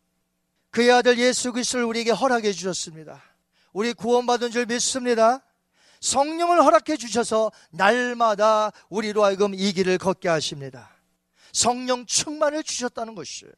그의 0.71 0.91
아들 0.91 1.17
예수 1.17 1.51
그리스도를 1.51 1.85
우리에게 1.85 2.11
허락해 2.11 2.51
주셨습니다. 2.51 3.21
우리 3.73 3.93
구원받은 3.93 4.51
줄 4.51 4.65
믿습니다. 4.65 5.43
성령을 6.01 6.63
허락해 6.63 6.97
주셔서 6.97 7.51
날마다 7.71 8.71
우리로 8.89 9.23
하여금 9.23 9.53
이 9.53 9.73
길을 9.73 9.97
걷게 9.97 10.29
하십니다. 10.29 10.89
성령 11.51 12.05
충만을 12.05 12.63
주셨다는 12.63 13.15
것이에요. 13.15 13.51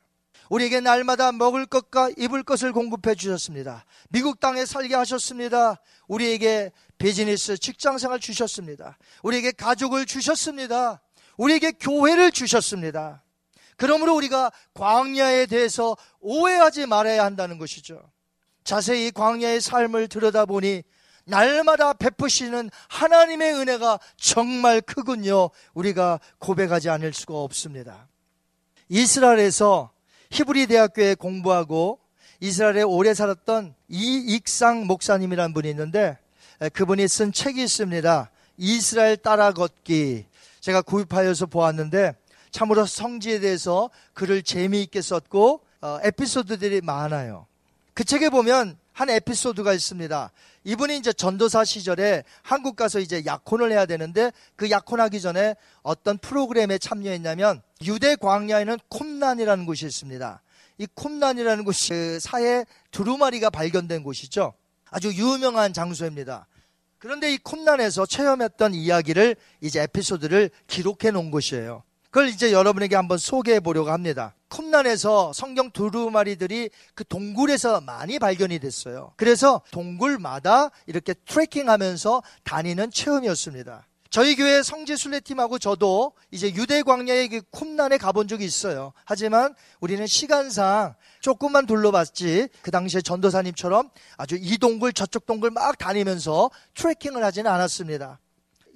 우리에게 0.50 0.82
날마다 0.82 1.32
먹을 1.32 1.66
것과 1.66 2.10
입을 2.18 2.44
것을 2.44 2.74
공급해 2.74 3.16
주셨습니다. 3.16 3.86
미국 4.10 4.39
땅에 4.42 4.66
살게 4.66 4.96
하셨습니다. 4.96 5.80
우리에게 6.08 6.72
비즈니스 6.98 7.58
직장 7.58 7.98
생활 7.98 8.20
주셨습니다. 8.20 8.98
우리에게 9.24 9.52
가족을 9.52 10.06
주셨습니다. 10.06 11.02
우리에게 11.38 11.72
교회를 11.72 12.32
주셨습니다. 12.32 13.24
그러므로 13.82 14.14
우리가 14.16 14.52
광야에 14.76 15.48
대해서 15.48 15.98
오해하지 16.20 16.86
말아야 16.86 17.26
한다는 17.26 17.58
것이죠. 17.58 18.00
자세히 18.64 19.10
광야의 19.10 19.60
삶을 19.60 20.08
들여다보니 20.08 20.84
날마다 21.26 21.94
베푸시는 21.94 22.70
하나님의 22.90 23.56
은혜가 23.56 24.00
정말 24.18 24.82
크군요. 24.82 25.50
우리가 25.74 26.20
고백하지 26.38 26.92
않을 26.92 27.12
수가 27.12 27.34
없습니다. 27.38 28.08
이스라엘에서 28.88 29.90
히브리 30.30 30.68
대학교에 30.68 31.16
공부하고 31.16 32.00
이스라엘에 32.40 32.84
오래 32.84 33.16
살았던 33.16 33.74
이익상 33.90 34.86
목사님이라는 34.86 35.56
분이 35.56 35.68
있는데 35.72 36.20
그분이 36.74 37.08
쓴 37.08 37.32
책이 37.32 37.64
있습니다. 37.64 38.30
이스라엘 38.58 39.18
따라 39.18 39.52
걷기. 39.52 40.26
제가 40.60 40.84
구입하여서 40.84 41.48
보았는데 41.48 42.20
참으로 42.52 42.86
성지에 42.86 43.39
대해서 43.39 43.89
글을 44.14 44.43
재미있게 44.43 45.02
썼고 45.02 45.62
어, 45.82 45.99
에피소드들이 46.04 46.82
많아요. 46.82 47.47
그 47.93 48.04
책에 48.04 48.30
보면 48.30 48.78
한 48.93 49.10
에피소드가 49.10 49.74
있습니다. 49.74 50.32
이분이 50.64 50.97
이제 50.97 51.12
전도사 51.12 51.66
시절에 51.66 52.24
한국 52.43 52.76
가서 52.76 52.99
이제 52.99 53.24
약혼을 53.26 53.72
해야 53.72 53.86
되는데 53.86 54.32
그 54.56 54.70
약혼하기 54.70 55.20
전에 55.22 55.56
어떤 55.82 56.18
프로그램에 56.18 56.78
참여했냐면 56.78 57.62
유대 57.84 58.16
광야에는 58.16 58.78
콤난이라는 58.89 59.66
곳이 59.66 59.86
있습니다. 59.86 60.41
이 60.78 60.88
콤난이라는 60.93 61.64
곳이 61.64 61.89
그 61.89 62.20
사해 62.20 62.66
두루마리가 62.91 63.49
발견된 63.49 64.04
곳이죠. 64.04 64.54
아주 64.89 65.14
유명한 65.14 65.74
장소입니다. 65.74 66.47
그런데 66.99 67.34
이 67.34 67.38
콤난에서 67.38 68.06
체험했던 68.06 68.76
이야기를 68.76 69.36
이제 69.62 69.82
에피소드를 69.82 70.52
기록해 70.68 71.12
놓은 71.12 71.32
곳이에요. 71.32 71.84
그걸 72.12 72.28
이제 72.28 72.51
여러분에게 72.51 72.95
한번 72.97 73.18
소개해 73.18 73.62
보려고 73.62 73.89
합니다. 73.89 74.36
쿰난에서 74.49 75.32
성경 75.34 75.72
두루마리들이 75.72 76.70
그 76.93 77.05
동굴에서 77.05 77.80
많이 77.80 78.20
발견이 78.20 78.59
됐어요. 78.59 79.14
그래서 79.16 79.62
동굴마다 79.72 80.72
이렇게 80.88 81.14
트레킹 81.14 81.70
하면서 81.70 82.22
다니는 82.43 82.91
체험이었습니다. 82.91 83.88
저희 84.09 84.36
교회 84.36 84.62
성지 84.62 84.97
순례팀하고 84.97 85.57
저도 85.57 86.12
이제 86.32 86.53
유대 86.53 86.84
광야의 86.84 87.30
그 87.30 87.41
쿰난에 87.49 87.97
가본 87.97 88.28
적이 88.28 88.43
있어요. 88.43 88.91
하지만 89.05 89.55
우리는 89.80 90.05
시간상 90.05 90.95
조금만 91.22 91.66
둘러봤지 91.66 92.49
그 92.62 92.72
당시에 92.72 92.99
전도사님처럼 92.99 93.89
아주 94.18 94.38
이 94.38 94.57
동굴 94.57 94.91
저쪽 94.91 95.26
동굴 95.26 95.51
막 95.51 95.78
다니면서 95.78 96.51
트레킹을 96.74 97.24
하지는 97.24 97.49
않았습니다. 97.49 98.20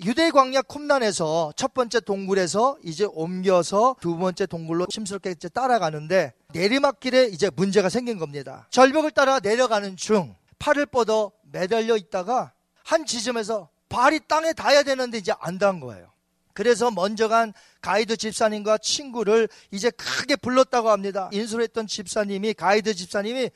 유대 0.04 0.30
광야 0.30 0.62
쿰난에서 0.64 1.54
첫 1.56 1.74
번째 1.74 2.02
동굴에서 2.02 2.78
이제 2.84 3.06
옮겨서 3.10 3.96
두 4.02 4.18
번째 4.18 4.46
동굴로 4.46 4.88
심스럽게 4.90 5.32
이제 5.32 5.48
따라가는데 5.48 6.34
내리막길에 6.54 7.26
이제 7.26 7.50
문제가 7.56 7.90
생긴 7.90 8.18
겁니다. 8.18 8.68
절벽을 8.72 9.12
따라 9.12 9.40
내려가는 9.40 9.96
중 9.96 10.36
팔을 10.60 10.86
뻗어 10.88 11.32
매달려 11.52 11.96
있다가 11.96 12.52
한 12.84 13.06
지점에서 13.06 13.70
발이 13.88 14.22
땅에 14.28 14.54
닿아야 14.54 14.84
되는데 14.84 15.18
이제 15.18 15.34
안 15.40 15.58
닿은 15.58 15.80
거예요. 15.80 16.12
그래서 16.54 16.92
먼저 16.92 17.28
간 17.28 17.54
가이드 17.82 18.18
집사님과 18.18 18.80
친구를 18.80 19.48
이제 19.72 19.90
크게 19.92 20.36
불렀다고 20.36 20.90
합니다. 20.90 21.30
인솔했던 21.32 21.88
집사님이 21.88 22.54
가이드 22.54 22.94
집사님이 22.94 23.50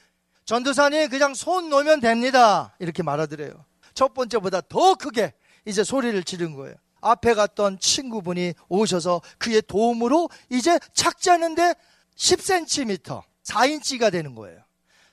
전도사님 0.46 1.10
그냥 1.10 1.34
손 1.34 1.70
놓으면 1.70 2.00
됩니다. 2.00 2.76
이렇게 2.80 3.04
말하더래요. 3.04 3.66
첫 3.94 4.14
번째보다 4.14 4.62
더 4.62 4.96
크게 4.96 5.34
이제 5.66 5.84
소리를 5.84 6.22
지른 6.24 6.56
거예요. 6.56 6.76
앞에 7.02 7.34
갔던 7.34 7.80
친구분이 7.80 8.54
오셔서 8.68 9.22
그의 9.38 9.62
도움으로 9.62 10.30
이제 10.50 10.80
착지하는데 10.94 11.76
10cm, 12.16 13.24
4인치가 13.44 14.12
되는 14.12 14.36
거예요. 14.36 14.62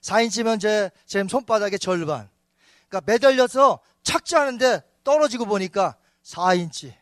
4인치면 0.00 0.60
제, 0.60 0.90
제 1.06 1.24
손바닥의 1.24 1.78
절반. 1.78 2.28
그러니까 2.88 3.12
매달려서 3.12 3.80
착지하는데 4.02 4.82
떨어지고 5.04 5.46
보니까 5.46 5.96
4인치. 6.24 6.94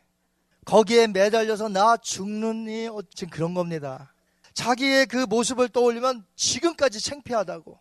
거기에 0.64 1.07
매달려서 1.09 1.68
나 1.68 1.97
죽느니 1.97 2.88
지금 3.14 3.30
그런 3.30 3.55
겁니다. 3.55 4.12
자기의 4.55 5.07
그 5.07 5.16
모습을 5.28 5.68
떠올리면 5.68 6.24
지금까지 6.36 7.01
창피하다고. 7.01 7.78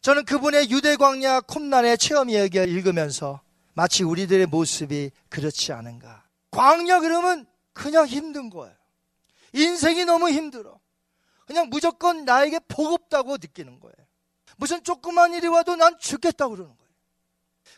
저는 0.00 0.24
그분의 0.24 0.70
유대광야 0.70 1.40
콤난의 1.42 1.98
체험 1.98 2.30
이야기를 2.30 2.68
읽으면서 2.68 3.40
마치 3.74 4.04
우리들의 4.04 4.46
모습이 4.46 5.10
그렇지 5.28 5.72
않은가. 5.72 6.24
광야 6.50 7.00
그러면 7.00 7.46
그냥 7.72 8.06
힘든 8.06 8.50
거예요. 8.50 8.74
인생이 9.52 10.04
너무 10.04 10.30
힘들어. 10.30 10.80
그냥 11.46 11.68
무조건 11.68 12.24
나에게 12.24 12.60
복 12.68 12.92
없다고 12.92 13.36
느끼는 13.36 13.80
거예요. 13.80 13.94
무슨 14.56 14.82
조그만 14.82 15.34
일이 15.34 15.46
와도 15.48 15.76
난 15.76 15.98
죽겠다고 15.98 16.54
그러는 16.54 16.76
거예요. 16.76 16.92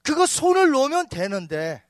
그거 0.02 0.26
손을 0.26 0.70
놓으면 0.70 1.08
되는데 1.08 1.82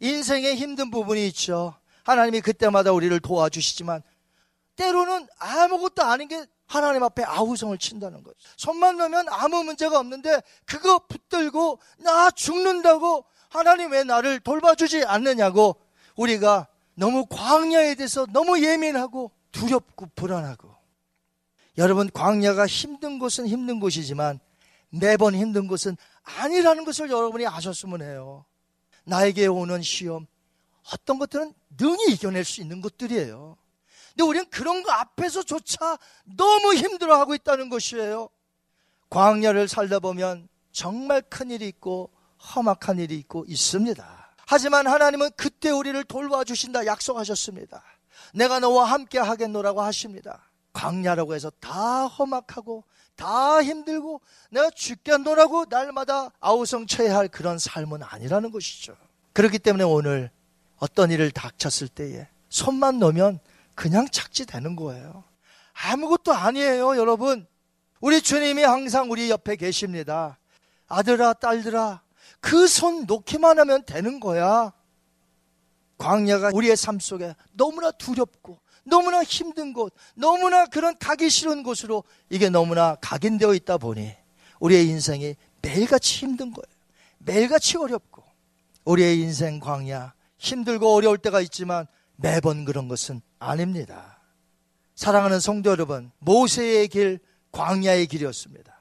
인생에 0.00 0.54
힘든 0.54 0.90
부분이 0.90 1.26
있죠. 1.28 1.74
하나님이 2.04 2.40
그때마다 2.40 2.92
우리를 2.92 3.18
도와주시지만 3.20 4.02
때로는 4.76 5.26
아무것도 5.38 6.02
아닌 6.02 6.28
게 6.28 6.46
하나님 6.70 7.02
앞에 7.02 7.24
아우성을 7.24 7.76
친다는 7.78 8.22
거죠. 8.22 8.36
손만 8.56 8.96
놓으면 8.96 9.26
아무 9.28 9.64
문제가 9.64 9.98
없는데 9.98 10.40
그거 10.66 11.00
붙들고 11.00 11.80
나 11.98 12.30
죽는다고 12.30 13.24
하나님 13.48 13.90
왜 13.90 14.04
나를 14.04 14.38
돌봐주지 14.38 15.04
않느냐고 15.04 15.74
우리가 16.14 16.68
너무 16.94 17.26
광야에 17.26 17.96
대해서 17.96 18.24
너무 18.26 18.62
예민하고 18.62 19.32
두렵고 19.50 20.10
불안하고 20.14 20.72
여러분 21.76 22.08
광야가 22.08 22.68
힘든 22.68 23.18
곳은 23.18 23.48
힘든 23.48 23.80
곳이지만 23.80 24.38
매번 24.90 25.34
힘든 25.34 25.66
곳은 25.66 25.96
아니라는 26.22 26.84
것을 26.84 27.10
여러분이 27.10 27.48
아셨으면 27.48 28.02
해요. 28.02 28.44
나에게 29.02 29.48
오는 29.48 29.82
시험 29.82 30.28
어떤 30.94 31.18
것들은 31.18 31.52
능히 31.76 32.12
이겨낼 32.12 32.44
수 32.44 32.60
있는 32.60 32.80
것들이에요. 32.80 33.56
근데 34.20 34.28
우리는 34.28 34.46
그런 34.50 34.82
거 34.82 34.92
앞에서조차 34.92 35.96
너무 36.36 36.74
힘들어하고 36.74 37.34
있다는 37.34 37.70
것이에요. 37.70 38.28
광야를 39.08 39.66
살다 39.66 39.98
보면 39.98 40.46
정말 40.72 41.22
큰 41.22 41.50
일이 41.50 41.66
있고 41.68 42.10
험악한 42.54 42.98
일이 42.98 43.16
있고 43.16 43.46
있습니다. 43.48 44.34
하지만 44.46 44.86
하나님은 44.86 45.30
그때 45.38 45.70
우리를 45.70 46.04
돌봐주신다 46.04 46.84
약속하셨습니다. 46.84 47.82
내가 48.34 48.60
너와 48.60 48.84
함께 48.84 49.18
하겠노라고 49.18 49.80
하십니다. 49.80 50.50
광야라고 50.74 51.34
해서 51.34 51.50
다 51.58 52.04
험악하고 52.06 52.84
다 53.16 53.62
힘들고 53.62 54.20
내가 54.50 54.68
죽겠노라고 54.68 55.64
날마다 55.70 56.30
아우성쳐야 56.40 57.16
할 57.16 57.28
그런 57.28 57.58
삶은 57.58 58.02
아니라는 58.02 58.50
것이죠. 58.50 58.94
그렇기 59.32 59.58
때문에 59.60 59.84
오늘 59.84 60.30
어떤 60.76 61.10
일을 61.10 61.30
닥쳤을 61.30 61.88
때에 61.88 62.28
손만 62.50 62.98
놓으면 62.98 63.40
그냥 63.80 64.06
착지되는 64.10 64.76
거예요. 64.76 65.24
아무것도 65.72 66.34
아니에요, 66.34 66.98
여러분. 66.98 67.46
우리 68.02 68.20
주님이 68.20 68.62
항상 68.62 69.10
우리 69.10 69.30
옆에 69.30 69.56
계십니다. 69.56 70.38
아들아, 70.86 71.32
딸들아, 71.32 72.02
그 72.40 72.66
손 72.66 73.06
놓기만 73.06 73.58
하면 73.58 73.82
되는 73.86 74.20
거야. 74.20 74.74
광야가 75.96 76.50
우리의 76.52 76.76
삶 76.76 77.00
속에 77.00 77.34
너무나 77.52 77.90
두렵고, 77.90 78.58
너무나 78.84 79.22
힘든 79.22 79.72
곳, 79.72 79.94
너무나 80.14 80.66
그런 80.66 80.98
가기 80.98 81.30
싫은 81.30 81.62
곳으로 81.62 82.04
이게 82.28 82.50
너무나 82.50 82.96
각인되어 82.96 83.54
있다 83.54 83.78
보니 83.78 84.14
우리의 84.58 84.88
인생이 84.88 85.36
매일같이 85.62 86.16
힘든 86.18 86.52
거예요. 86.52 86.76
매일같이 87.20 87.78
어렵고, 87.78 88.22
우리의 88.84 89.20
인생 89.20 89.58
광야, 89.58 90.12
힘들고 90.36 90.94
어려울 90.94 91.16
때가 91.16 91.40
있지만 91.40 91.86
매번 92.20 92.64
그런 92.64 92.88
것은 92.88 93.22
아닙니다. 93.38 94.18
사랑하는 94.94 95.40
성도 95.40 95.70
여러분, 95.70 96.10
모세의 96.18 96.88
길, 96.88 97.18
광야의 97.52 98.06
길이었습니다. 98.06 98.78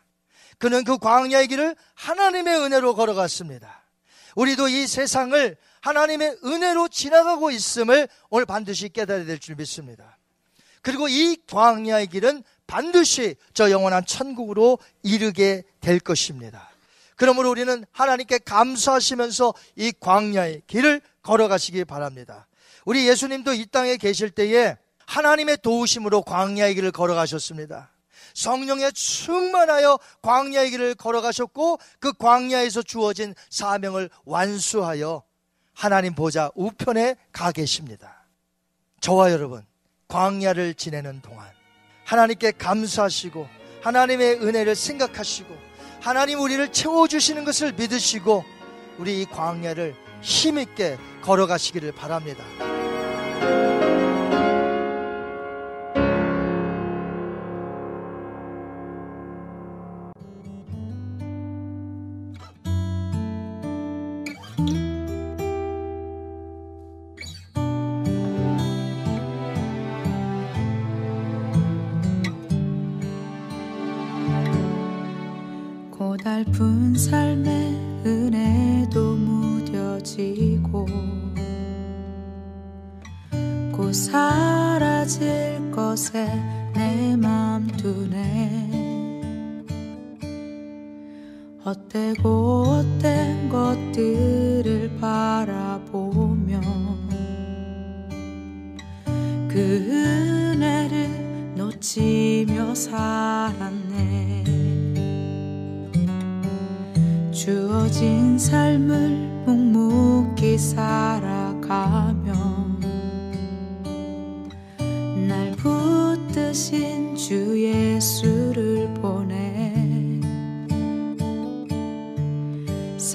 그는 0.57 0.83
그 0.83 0.97
광야의 0.97 1.47
길을 1.47 1.75
하나님의 1.95 2.59
은혜로 2.59 2.95
걸어갔습니다. 2.95 3.83
우리도 4.35 4.67
이 4.67 4.85
세상을 4.85 5.55
하나님의 5.81 6.39
은혜로 6.43 6.89
지나가고 6.89 7.51
있음을 7.51 8.09
오늘 8.29 8.45
반드시 8.45 8.89
깨달아야 8.89 9.25
될 9.25 9.39
줄 9.39 9.55
믿습니다. 9.55 10.17
그리고 10.81 11.07
이 11.07 11.37
광야의 11.49 12.07
길은 12.07 12.43
반드시 12.67 13.35
저 13.53 13.71
영원한 13.71 14.05
천국으로 14.05 14.79
이르게 15.03 15.63
될 15.79 15.99
것입니다. 15.99 16.69
그러므로 17.15 17.49
우리는 17.49 17.85
하나님께 17.91 18.39
감사하시면서 18.39 19.53
이 19.77 19.93
광야의 19.99 20.63
길을 20.67 21.01
걸어가시기 21.21 21.85
바랍니다. 21.85 22.47
우리 22.89 23.07
예수님도 23.07 23.53
이 23.53 23.67
땅에 23.67 23.97
계실 23.97 24.31
때에 24.31 24.75
하나님의 25.05 25.59
도우심으로 25.61 26.23
광야의 26.23 26.73
길을 26.73 26.91
걸어가셨습니다. 26.91 27.91
성령에 28.33 28.89
충만하여 28.89 29.99
광야의 30.23 30.71
길을 30.71 30.95
걸어가셨고 30.95 31.77
그 31.99 32.13
광야에서 32.13 32.81
주어진 32.81 33.35
사명을 33.51 34.09
완수하여 34.25 35.21
하나님 35.71 36.15
보좌 36.15 36.49
우편에 36.55 37.15
가 37.31 37.51
계십니다. 37.51 38.25
저와 39.01 39.31
여러분, 39.33 39.63
광야를 40.07 40.73
지내는 40.73 41.21
동안 41.21 41.47
하나님께 42.05 42.53
감사하시고 42.53 43.47
하나님의 43.81 44.41
은혜를 44.41 44.75
생각하시고 44.75 45.55
하나님 46.01 46.39
우리를 46.39 46.71
채워주시는 46.71 47.45
것을 47.45 47.73
믿으시고 47.73 48.43
우리 48.97 49.21
이 49.21 49.25
광야를 49.25 49.93
힘있게 50.23 50.97
걸어가시기를 51.21 51.91
바랍니다. 51.91 52.43
고달픈 75.99 76.95
삶의 76.95 77.75
은혜 78.05 78.58
사라질 83.99 85.71
것에 85.71 86.25
내 86.73 87.17
맘 87.17 87.67
두네. 87.67 88.79
헛되고 91.65 92.63
헛된 92.63 93.49
것들을 93.49 94.95
바라보며 95.01 96.61
그 99.49 99.57
은혜를 99.59 101.55
놓치며 101.55 102.73
살았네. 102.73 104.43
주어진 107.31 108.39
삶을 108.39 109.43
묵묵히 109.45 110.57
살아 110.57 111.38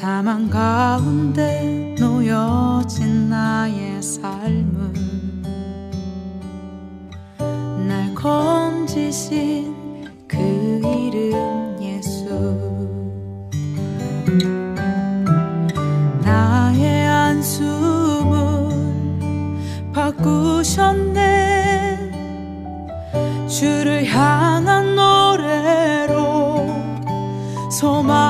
사망 0.05 0.51
가운데 0.51 1.95
놓여진 1.99 3.31
나의 3.31 4.03
삶은 4.03 4.93
날 7.89 8.15
건지신 8.15 9.75
그 10.29 10.37
이름 10.37 11.79
예수. 11.81 12.29
나의 16.23 17.07
안숨을 17.07 18.69
바꾸셨네. 19.95 21.23
주를 23.49 24.05
향한 24.05 24.95
노래로 24.95 26.67
소망 27.71 28.24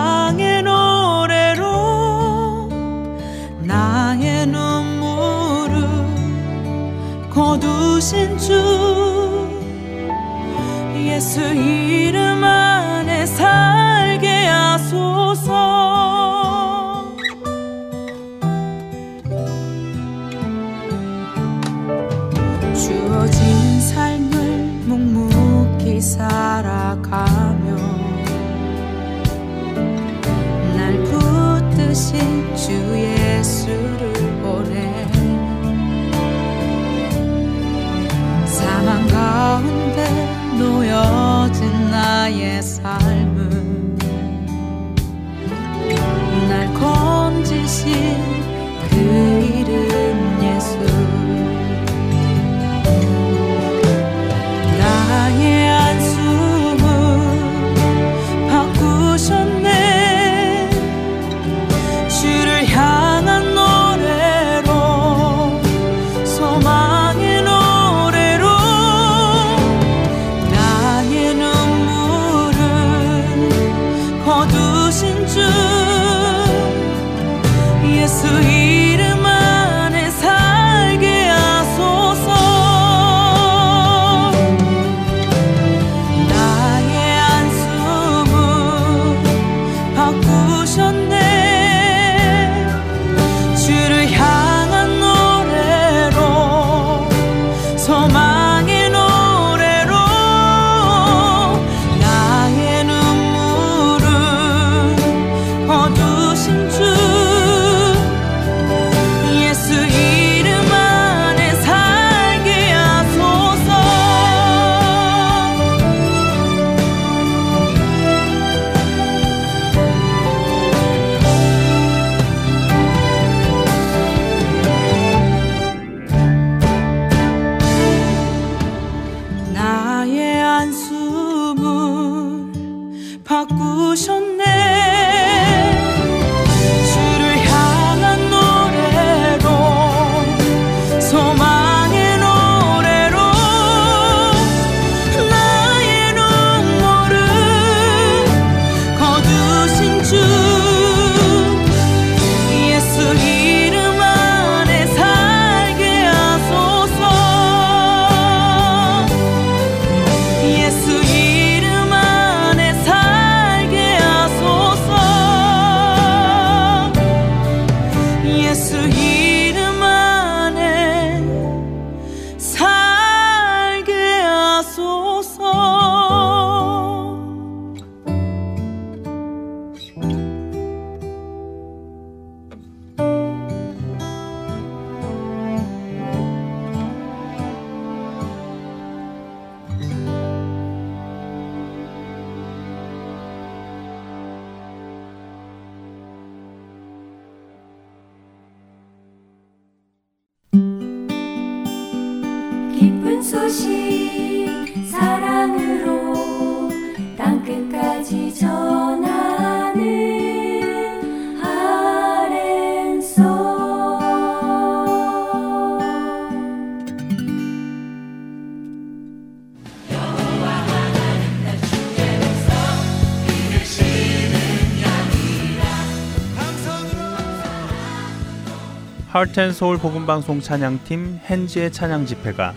하트앤 229.24 229.52
서울 229.52 229.78
복음방송 229.78 230.42
찬양팀 230.42 231.20
hen지의 231.24 231.72
찬양 231.72 232.04
집회가 232.04 232.52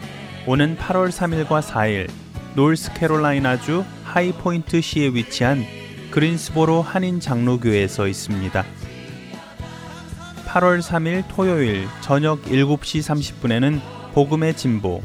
오는 0.46 0.76
8월 0.76 1.08
3일과 1.08 1.62
4일 1.62 2.10
노스캐롤라이나주 2.56 3.86
하이포인트 4.04 4.82
시에 4.82 5.08
위치한 5.08 5.64
그린스보로 6.12 6.82
한인 6.82 7.22
장로교회에서 7.22 8.10
있습니다. 8.10 8.66
8월 10.46 10.82
3일 10.82 11.24
토요일 11.30 11.88
저녁 12.02 12.44
7시 12.44 13.00
30분에는 13.40 13.80
복음의 14.14 14.58
진보, 14.58 15.02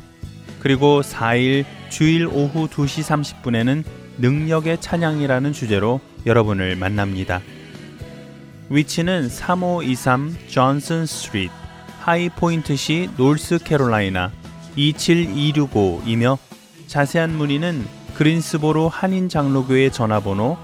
그리고 0.58 1.00
4일 1.00 1.64
주일 1.90 2.26
오후 2.26 2.66
2시 2.66 3.04
30분에는 3.44 3.84
능력의 4.18 4.80
찬양이라는 4.80 5.52
주제로 5.52 6.00
여러분을 6.26 6.74
만납니다. 6.74 7.40
위치는 8.72 9.28
3523 9.28 10.36
Johnson 10.48 11.04
Street, 11.04 11.52
하이포인트시 12.00 13.10
노스캐롤라이나 13.18 14.32
27265이며 14.78 16.38
자세한 16.86 17.36
문의는 17.36 17.84
그린스보로 18.14 18.88
한인 18.88 19.28
장로교회 19.28 19.90
전화번호 19.90 20.56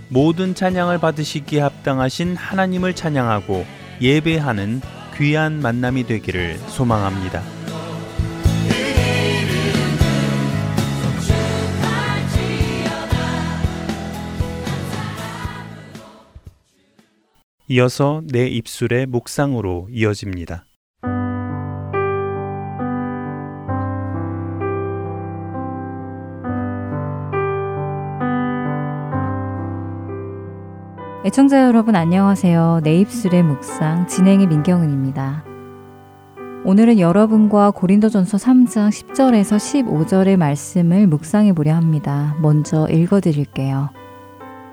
모든 0.09 0.55
찬양을 0.55 0.99
받으시기에 0.99 1.61
합당하신 1.61 2.35
하나님을 2.35 2.93
찬양하고 2.93 3.65
예배하는 4.01 4.81
귀한 5.17 5.59
만남이 5.61 6.05
되기를 6.05 6.57
소망합니다. 6.67 7.41
이어서 17.69 18.21
내 18.25 18.47
입술의 18.47 19.07
묵상으로 19.07 19.89
이어집니다. 19.91 20.66
애청자 31.27 31.65
여러분 31.65 31.97
안녕하세요. 31.97 32.79
내 32.85 33.01
입술의 33.01 33.43
묵상 33.43 34.07
진행의 34.07 34.47
민경은입니다. 34.47 35.43
오늘은 36.63 36.99
여러분과 36.99 37.71
고린도전서 37.71 38.37
3장 38.37 38.89
10절에서 38.89 39.57
15절의 39.57 40.37
말씀을 40.37 41.05
묵상해 41.07 41.51
보려 41.51 41.75
합니다. 41.75 42.33
먼저 42.41 42.87
읽어 42.87 43.19
드릴게요. 43.19 43.89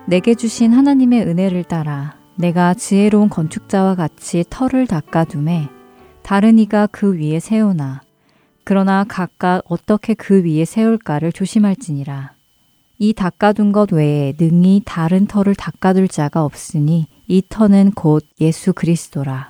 내게 0.06 0.36
주신 0.36 0.72
하나님의 0.72 1.26
은혜를 1.26 1.64
따라 1.64 2.14
내가 2.36 2.72
지혜로운 2.72 3.30
건축자와 3.30 3.96
같이 3.96 4.44
터를 4.48 4.86
닦아둠에 4.86 5.68
다른 6.22 6.60
이가 6.60 6.86
그 6.86 7.18
위에 7.18 7.40
세우나 7.40 8.00
그러나 8.62 9.04
각각 9.08 9.62
어떻게 9.68 10.14
그 10.14 10.44
위에 10.44 10.64
세울까를 10.64 11.32
조심할지니라. 11.32 12.33
이 12.98 13.12
닦아둔 13.12 13.72
것 13.72 13.92
외에 13.92 14.34
능히 14.38 14.82
다른 14.84 15.26
터를 15.26 15.54
닦아둘 15.54 16.08
자가 16.08 16.44
없으니 16.44 17.06
이 17.26 17.42
터는 17.48 17.92
곧 17.92 18.24
예수 18.40 18.72
그리스도라. 18.72 19.48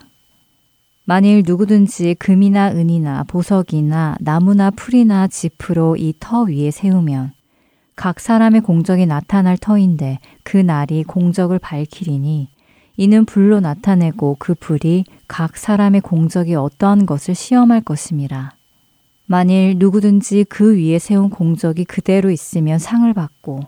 만일 1.05 1.43
누구든지 1.47 2.15
금이나 2.15 2.73
은이나 2.73 3.25
보석이나 3.25 4.17
나무나 4.21 4.71
풀이나 4.71 5.27
짚으로 5.29 5.97
이 5.97 6.15
터 6.19 6.43
위에 6.45 6.71
세우면 6.71 7.33
각 7.95 8.19
사람의 8.19 8.63
공적이 8.63 9.07
나타날 9.07 9.59
터인데 9.59 10.19
그 10.43 10.57
날이 10.57 11.05
공적을 11.05 11.59
밝히리니 11.59 12.49
이는 12.97 13.25
불로 13.27 13.61
나타내고 13.61 14.37
그 14.39 14.55
불이 14.55 15.05
각 15.29 15.57
사람의 15.57 16.01
공적이 16.01 16.55
어떠한 16.55 17.07
것을 17.07 17.35
시험할 17.35 17.83
것임이라. 17.83 18.53
만일 19.27 19.77
누구든지 19.79 20.45
그 20.49 20.77
위에 20.77 20.99
세운 20.99 21.31
공적이 21.31 21.85
그대로 21.85 22.31
있으면 22.31 22.79
상을 22.79 23.11
받고 23.13 23.61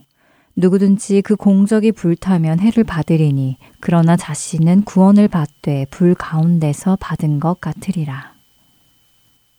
누구든지 0.56 1.22
그 1.22 1.36
공적이 1.36 1.92
불타면 1.92 2.60
해를 2.60 2.84
받으리니 2.84 3.56
그러나 3.80 4.16
자신은 4.16 4.82
구원을 4.84 5.28
받되 5.28 5.86
불 5.90 6.14
가운데서 6.14 6.96
받은 7.00 7.40
것 7.40 7.60
같으리라. 7.60 8.34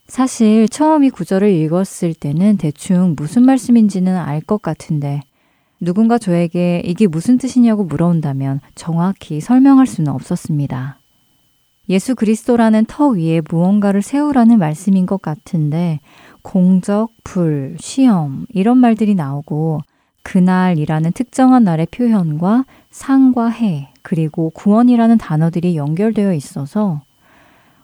사실 0.08 0.70
처음 0.70 1.04
이 1.04 1.10
구절을 1.10 1.52
읽었을 1.52 2.14
때는 2.14 2.58
대충 2.58 3.14
무슨 3.18 3.44
말씀인지는 3.44 4.16
알 4.16 4.42
것 4.42 4.62
같은데 4.62 5.22
누군가 5.80 6.18
저에게 6.18 6.82
이게 6.86 7.06
무슨 7.08 7.38
뜻이냐고 7.38 7.84
물어온다면 7.84 8.62
정확히 8.74 9.42
설명할 9.42 9.86
수는 9.86 10.12
없었습니다. 10.12 11.00
예수 11.90 12.16
그리스도라는 12.16 12.86
터 12.86 13.08
위에 13.08 13.42
무언가를 13.50 14.02
세우라는 14.02 14.60
말씀인 14.60 15.06
것 15.06 15.22
같은데 15.22 16.00
공적, 16.42 17.12
불, 17.24 17.78
시험 17.80 18.46
이런 18.50 18.78
말들이 18.78 19.16
나오고 19.16 19.80
그날이라는 20.24 21.14
특정한 21.14 21.64
날의 21.64 21.88
표현과 21.92 22.66
상과 22.92 23.48
해 23.48 23.90
그리고 24.02 24.50
구원이라는 24.50 25.18
단어들이 25.18 25.78
연결되어 25.78 26.34
있어서 26.34 27.02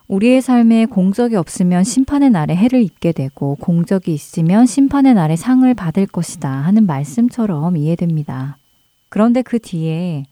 우리의 0.06 0.42
삶에 0.42 0.84
공적이 0.84 1.36
없으면 1.36 1.82
심판의 1.84 2.28
날에 2.28 2.54
해를 2.54 2.82
입게 2.82 3.12
되고 3.12 3.56
공적이 3.58 4.12
있으면 4.12 4.66
심판의 4.66 5.14
날에 5.14 5.36
상을 5.36 5.72
받을 5.72 6.06
것이다 6.06 6.50
하는 6.50 6.84
말씀처럼 6.84 7.78
이해됩니다. 7.78 8.58
그런데 9.08 9.40
그 9.40 9.58
뒤에 9.58 10.24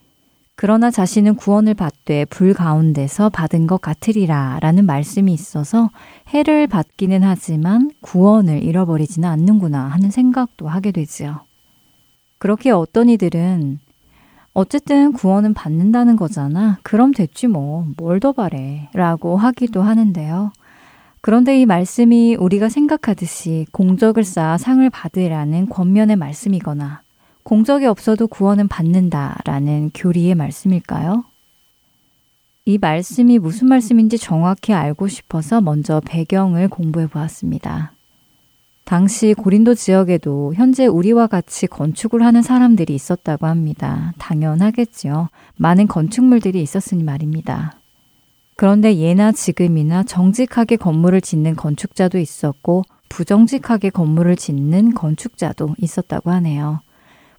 그러나 0.62 0.92
자신은 0.92 1.34
구원을 1.34 1.74
받되 1.74 2.24
불 2.26 2.54
가운데서 2.54 3.30
받은 3.30 3.66
것 3.66 3.80
같으리라 3.80 4.60
라는 4.60 4.86
말씀이 4.86 5.32
있어서 5.34 5.90
해를 6.28 6.68
받기는 6.68 7.24
하지만 7.24 7.90
구원을 8.00 8.62
잃어버리지는 8.62 9.28
않는구나 9.28 9.88
하는 9.88 10.12
생각도 10.12 10.68
하게 10.68 10.92
되지요. 10.92 11.40
그렇게 12.38 12.70
어떤 12.70 13.08
이들은 13.08 13.80
어쨌든 14.52 15.12
구원은 15.12 15.52
받는다는 15.52 16.14
거잖아. 16.14 16.78
그럼 16.84 17.10
됐지 17.10 17.48
뭐. 17.48 17.84
뭘 17.96 18.20
더 18.20 18.30
바래. 18.30 18.88
라고 18.94 19.36
하기도 19.36 19.82
하는데요. 19.82 20.52
그런데 21.22 21.60
이 21.60 21.66
말씀이 21.66 22.36
우리가 22.36 22.68
생각하듯이 22.68 23.66
공적을 23.72 24.22
쌓아 24.22 24.58
상을 24.58 24.88
받으라는 24.90 25.68
권면의 25.68 26.14
말씀이거나 26.14 27.02
공적이 27.42 27.86
없어도 27.86 28.28
구원은 28.28 28.68
받는다라는 28.68 29.90
교리의 29.94 30.34
말씀일까요? 30.34 31.24
이 32.64 32.78
말씀이 32.78 33.38
무슨 33.38 33.68
말씀인지 33.68 34.18
정확히 34.18 34.72
알고 34.72 35.08
싶어서 35.08 35.60
먼저 35.60 36.00
배경을 36.04 36.68
공부해 36.68 37.08
보았습니다. 37.08 37.92
당시 38.84 39.34
고린도 39.34 39.74
지역에도 39.74 40.54
현재 40.54 40.86
우리와 40.86 41.26
같이 41.26 41.66
건축을 41.66 42.22
하는 42.22 42.42
사람들이 42.42 42.94
있었다고 42.94 43.46
합니다. 43.46 44.12
당연하겠지요. 44.18 45.28
많은 45.56 45.88
건축물들이 45.88 46.62
있었으니 46.62 47.02
말입니다. 47.02 47.72
그런데 48.54 48.96
예나 48.96 49.32
지금이나 49.32 50.04
정직하게 50.04 50.76
건물을 50.76 51.20
짓는 51.20 51.56
건축자도 51.56 52.18
있었고 52.18 52.84
부정직하게 53.08 53.90
건물을 53.90 54.36
짓는 54.36 54.94
건축자도 54.94 55.74
있었다고 55.78 56.30
하네요. 56.30 56.80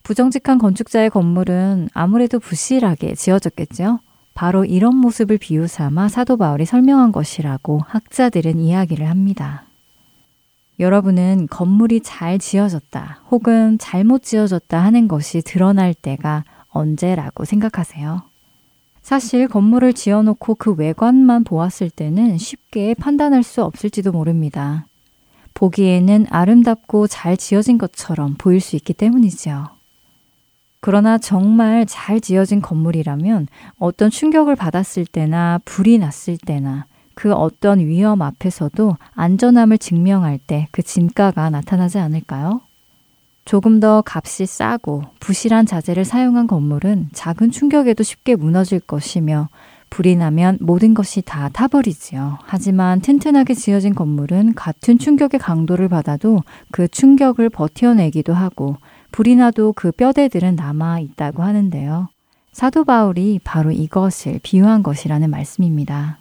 부정직한 0.03 0.57
건축자의 0.57 1.09
건물은 1.09 1.89
아무래도 1.93 2.39
부실하게 2.39 3.15
지어졌겠죠. 3.15 3.99
바로 4.33 4.65
이런 4.65 4.95
모습을 4.97 5.37
비유 5.37 5.67
삼아 5.67 6.09
사도 6.09 6.37
바울이 6.37 6.65
설명한 6.65 7.11
것이라고 7.11 7.79
학자들은 7.87 8.59
이야기를 8.59 9.09
합니다. 9.09 9.63
여러분은 10.79 11.47
건물이 11.49 12.01
잘 12.01 12.39
지어졌다 12.39 13.21
혹은 13.29 13.77
잘못 13.77 14.23
지어졌다 14.23 14.77
하는 14.77 15.07
것이 15.07 15.41
드러날 15.41 15.93
때가 15.93 16.43
언제라고 16.69 17.45
생각하세요? 17.45 18.23
사실 19.01 19.47
건물을 19.47 19.93
지어놓고 19.93 20.55
그 20.55 20.73
외관만 20.73 21.43
보았을 21.43 21.89
때는 21.89 22.37
쉽게 22.37 22.95
판단할 22.95 23.43
수 23.43 23.63
없을지도 23.63 24.11
모릅니다. 24.11 24.87
보기에는 25.53 26.25
아름답고 26.29 27.07
잘 27.07 27.37
지어진 27.37 27.77
것처럼 27.77 28.35
보일 28.37 28.59
수 28.59 28.75
있기 28.75 28.93
때문이지요. 28.93 29.82
그러나 30.85 31.17
정말 31.17 31.85
잘 31.87 32.19
지어진 32.19 32.61
건물이라면 32.61 33.47
어떤 33.79 34.09
충격을 34.09 34.57
받았을 34.57 35.05
때나 35.05 35.61
불이 35.63 35.97
났을 35.97 36.37
때나 36.37 36.87
그 37.13 37.31
어떤 37.31 37.79
위험 37.79 38.21
앞에서도 38.21 38.97
안전함을 39.13 39.77
증명할 39.77 40.39
때 40.39 40.67
그 40.73 40.83
진가가 40.83 41.49
나타나지 41.49 41.99
않을까요? 41.99 42.59
조금 43.45 43.79
더 43.79 44.03
값이 44.05 44.45
싸고 44.45 45.03
부실한 45.21 45.65
자재를 45.65 46.03
사용한 46.03 46.47
건물은 46.47 47.11
작은 47.13 47.51
충격에도 47.51 48.03
쉽게 48.03 48.35
무너질 48.35 48.81
것이며 48.81 49.47
불이 49.89 50.17
나면 50.17 50.57
모든 50.59 50.93
것이 50.93 51.21
다 51.21 51.47
타버리지요. 51.47 52.39
하지만 52.43 52.99
튼튼하게 52.99 53.53
지어진 53.53 53.95
건물은 53.95 54.55
같은 54.55 54.97
충격의 54.97 55.39
강도를 55.39 55.87
받아도 55.87 56.41
그 56.71 56.89
충격을 56.89 57.49
버텨내기도 57.49 58.33
하고 58.33 58.75
불이 59.13 59.35
나도 59.35 59.73
그 59.73 59.91
뼈대들은 59.91 60.55
남아 60.55 60.99
있다고 60.99 61.43
하는데요. 61.43 62.09
사도 62.51 62.83
바울이 62.83 63.39
바로 63.43 63.71
이것을 63.71 64.39
비유한 64.41 64.81
것이라는 64.81 65.29
말씀입니다. 65.29 66.17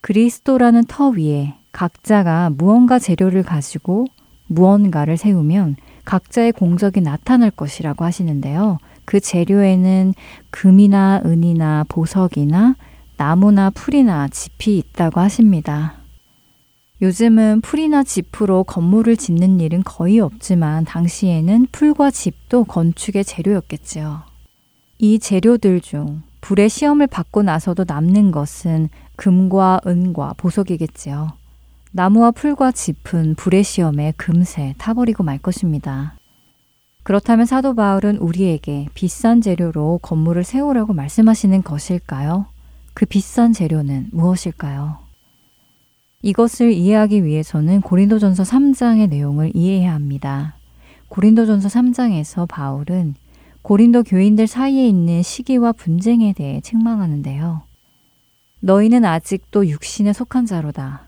그리스도라는 0.00 0.84
터 0.88 1.10
위에 1.10 1.54
각자가 1.70 2.48
무언가 2.48 2.98
재료를 2.98 3.42
가지고 3.42 4.06
무언가를 4.46 5.18
세우면 5.18 5.76
각자의 6.06 6.52
공적이 6.52 7.02
나타날 7.02 7.50
것이라고 7.50 8.06
하시는데요. 8.06 8.78
그 9.04 9.20
재료에는 9.20 10.14
금이나 10.48 11.20
은이나 11.26 11.84
보석이나 11.90 12.74
나무나 13.18 13.68
풀이나 13.68 14.28
짚이 14.28 14.78
있다고 14.78 15.20
하십니다. 15.20 15.97
요즘은 17.00 17.60
풀이나 17.60 18.02
짚으로 18.02 18.64
건물을 18.64 19.16
짓는 19.16 19.60
일은 19.60 19.84
거의 19.84 20.18
없지만 20.18 20.84
당시에는 20.84 21.68
풀과 21.70 22.10
짚도 22.10 22.64
건축의 22.64 23.24
재료였겠지요. 23.24 24.22
이 24.98 25.20
재료들 25.20 25.80
중 25.80 26.22
불의 26.40 26.68
시험을 26.68 27.06
받고 27.06 27.44
나서도 27.44 27.84
남는 27.86 28.32
것은 28.32 28.88
금과 29.14 29.82
은과 29.86 30.34
보석이겠지요. 30.38 31.32
나무와 31.92 32.32
풀과 32.32 32.72
짚은 32.72 33.36
불의 33.36 33.62
시험에 33.62 34.12
금세 34.16 34.74
타버리고 34.78 35.22
말 35.22 35.38
것입니다. 35.38 36.14
그렇다면 37.04 37.46
사도 37.46 37.74
바울은 37.76 38.16
우리에게 38.18 38.88
비싼 38.94 39.40
재료로 39.40 40.00
건물을 40.02 40.42
세우라고 40.42 40.94
말씀하시는 40.94 41.62
것일까요? 41.62 42.46
그 42.92 43.06
비싼 43.06 43.52
재료는 43.52 44.08
무엇일까요? 44.10 45.07
이것을 46.22 46.72
이해하기 46.72 47.24
위해서는 47.24 47.80
고린도전서 47.80 48.42
3장의 48.42 49.08
내용을 49.08 49.52
이해해야 49.54 49.94
합니다. 49.94 50.56
고린도전서 51.08 51.68
3장에서 51.68 52.48
바울은 52.48 53.14
고린도 53.62 54.02
교인들 54.02 54.48
사이에 54.48 54.88
있는 54.88 55.22
시기와 55.22 55.70
분쟁에 55.72 56.32
대해 56.32 56.60
책망하는데요. 56.60 57.62
너희는 58.60 59.04
아직도 59.04 59.68
육신에 59.68 60.12
속한 60.12 60.46
자로다. 60.46 61.02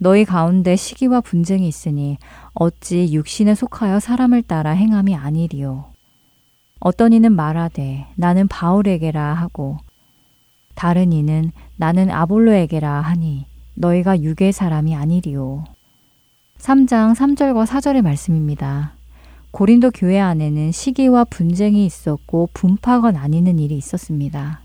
너희 0.00 0.24
가운데 0.24 0.74
시기와 0.74 1.20
분쟁이 1.20 1.68
있으니 1.68 2.18
어찌 2.54 3.12
육신에 3.12 3.54
속하여 3.54 4.00
사람을 4.00 4.42
따라 4.42 4.70
행함이 4.70 5.14
아니리요. 5.14 5.84
어떤 6.80 7.12
이는 7.12 7.32
말하되 7.32 8.06
나는 8.16 8.48
바울에게라 8.48 9.34
하고 9.34 9.76
다른 10.74 11.12
이는 11.12 11.52
나는 11.76 12.10
아볼로에게라 12.10 13.02
하니 13.02 13.49
너희가 13.80 14.22
육의 14.22 14.52
사람이 14.52 14.94
아니리요. 14.94 15.64
3장 16.58 17.14
3절과 17.14 17.66
4절의 17.66 18.02
말씀입니다. 18.02 18.92
고린도 19.50 19.90
교회 19.92 20.20
안에는 20.20 20.70
시기와 20.70 21.24
분쟁이 21.24 21.84
있었고 21.84 22.50
분파가 22.52 23.10
나뉘는 23.10 23.58
일이 23.58 23.76
있었습니다. 23.76 24.60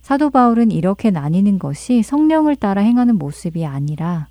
사도 0.00 0.30
바울은 0.30 0.70
이렇게 0.70 1.10
나뉘는 1.10 1.58
것이 1.58 2.02
성령을 2.02 2.56
따라 2.56 2.82
행하는 2.82 3.16
모습이 3.16 3.66
아니라 3.66 4.28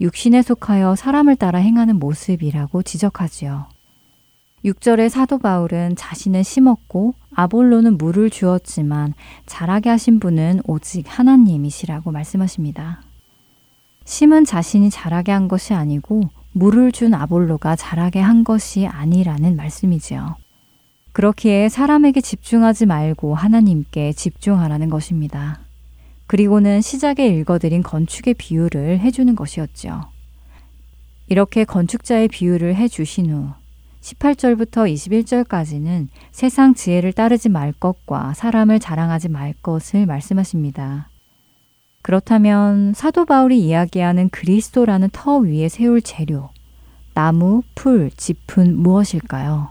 육신에 0.00 0.42
속하여 0.42 0.96
사람을 0.96 1.36
따라 1.36 1.58
행하는 1.58 1.98
모습이라고 1.98 2.82
지적하지요. 2.82 3.66
6절에 4.64 5.08
사도 5.08 5.38
바울은 5.38 5.94
자신은 5.96 6.42
심었고 6.42 7.14
아볼로는 7.34 7.98
물을 7.98 8.30
주었지만 8.30 9.14
자라게 9.46 9.90
하신 9.90 10.18
분은 10.18 10.62
오직 10.66 11.04
하나님이시라고 11.06 12.10
말씀하십니다. 12.10 13.02
심은 14.08 14.46
자신이 14.46 14.88
자라게 14.88 15.32
한 15.32 15.48
것이 15.48 15.74
아니고 15.74 16.22
물을 16.52 16.92
준 16.92 17.12
아볼로가 17.12 17.76
자라게 17.76 18.20
한 18.20 18.42
것이 18.42 18.86
아니라는 18.86 19.54
말씀이지요. 19.54 20.34
그렇기에 21.12 21.68
사람에게 21.68 22.22
집중하지 22.22 22.86
말고 22.86 23.34
하나님께 23.34 24.14
집중하라는 24.14 24.88
것입니다. 24.88 25.60
그리고는 26.26 26.80
시작에 26.80 27.26
읽어드린 27.28 27.82
건축의 27.82 28.32
비유를 28.32 29.00
해주는 29.00 29.36
것이었죠. 29.36 30.00
이렇게 31.28 31.64
건축자의 31.64 32.28
비유를 32.28 32.76
해주신 32.76 33.30
후 33.30 33.50
18절부터 34.00 34.90
21절까지는 34.90 36.08
세상 36.32 36.72
지혜를 36.72 37.12
따르지 37.12 37.50
말 37.50 37.74
것과 37.74 38.32
사람을 38.32 38.80
자랑하지 38.80 39.28
말 39.28 39.52
것을 39.60 40.06
말씀하십니다. 40.06 41.10
그렇다면 42.08 42.94
사도 42.94 43.26
바울이 43.26 43.60
이야기하는 43.60 44.30
그리스도라는 44.30 45.10
터 45.12 45.36
위에 45.36 45.68
세울 45.68 46.00
재료, 46.00 46.48
나무, 47.12 47.60
풀, 47.74 48.10
짚은 48.16 48.78
무엇일까요? 48.78 49.68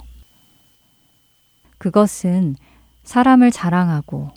그것은 1.80 2.56
사람을 3.04 3.50
자랑하고 3.50 4.30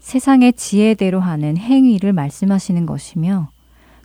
세상의 0.00 0.54
지혜대로 0.54 1.20
하는 1.20 1.56
행위를 1.56 2.12
말씀하시는 2.12 2.84
것이며 2.84 3.50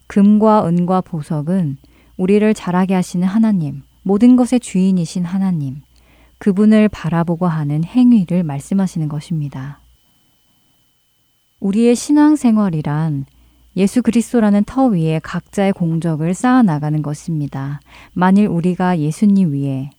금과 0.06 0.68
은과 0.68 1.02
보석은 1.02 1.78
우리를 2.18 2.54
자라게 2.54 2.94
하시는 2.94 3.28
하나님, 3.28 3.82
모든 4.04 4.36
것의 4.36 4.60
주인이신 4.60 5.26
하나님, 5.26 5.82
그분을 6.38 6.90
바라보고 6.90 7.48
하는 7.48 7.84
행위를 7.84 8.44
말씀하시는 8.44 9.10
것입니다. 9.10 9.81
우리의 11.62 11.96
신앙생활이란 11.96 13.26
예수 13.78 14.02
그리스도라는 14.02 14.64
터 14.66 14.88
위에 14.88 15.20
각자의 15.24 15.74
공적을 15.74 16.34
쌓아 16.34 16.64
나가는 16.64 17.02
것입니다. 17.04 17.80
만일 18.14 18.48
우리가 18.48 19.00
예수님 19.00 19.54
위에 19.54 19.92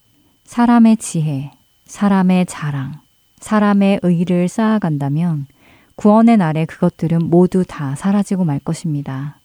사람의 0.44 0.96
지혜, 0.96 1.52
사람의 1.84 2.46
자랑, 2.46 3.00
사람의 3.38 4.00
의를 4.02 4.48
쌓아간다면 4.48 5.46
구원의 5.94 6.36
날에 6.36 6.64
그것들은 6.64 7.30
모두 7.30 7.64
다 7.66 7.94
사라지고 7.94 8.44
말 8.44 8.58
것입니다. 8.58 9.38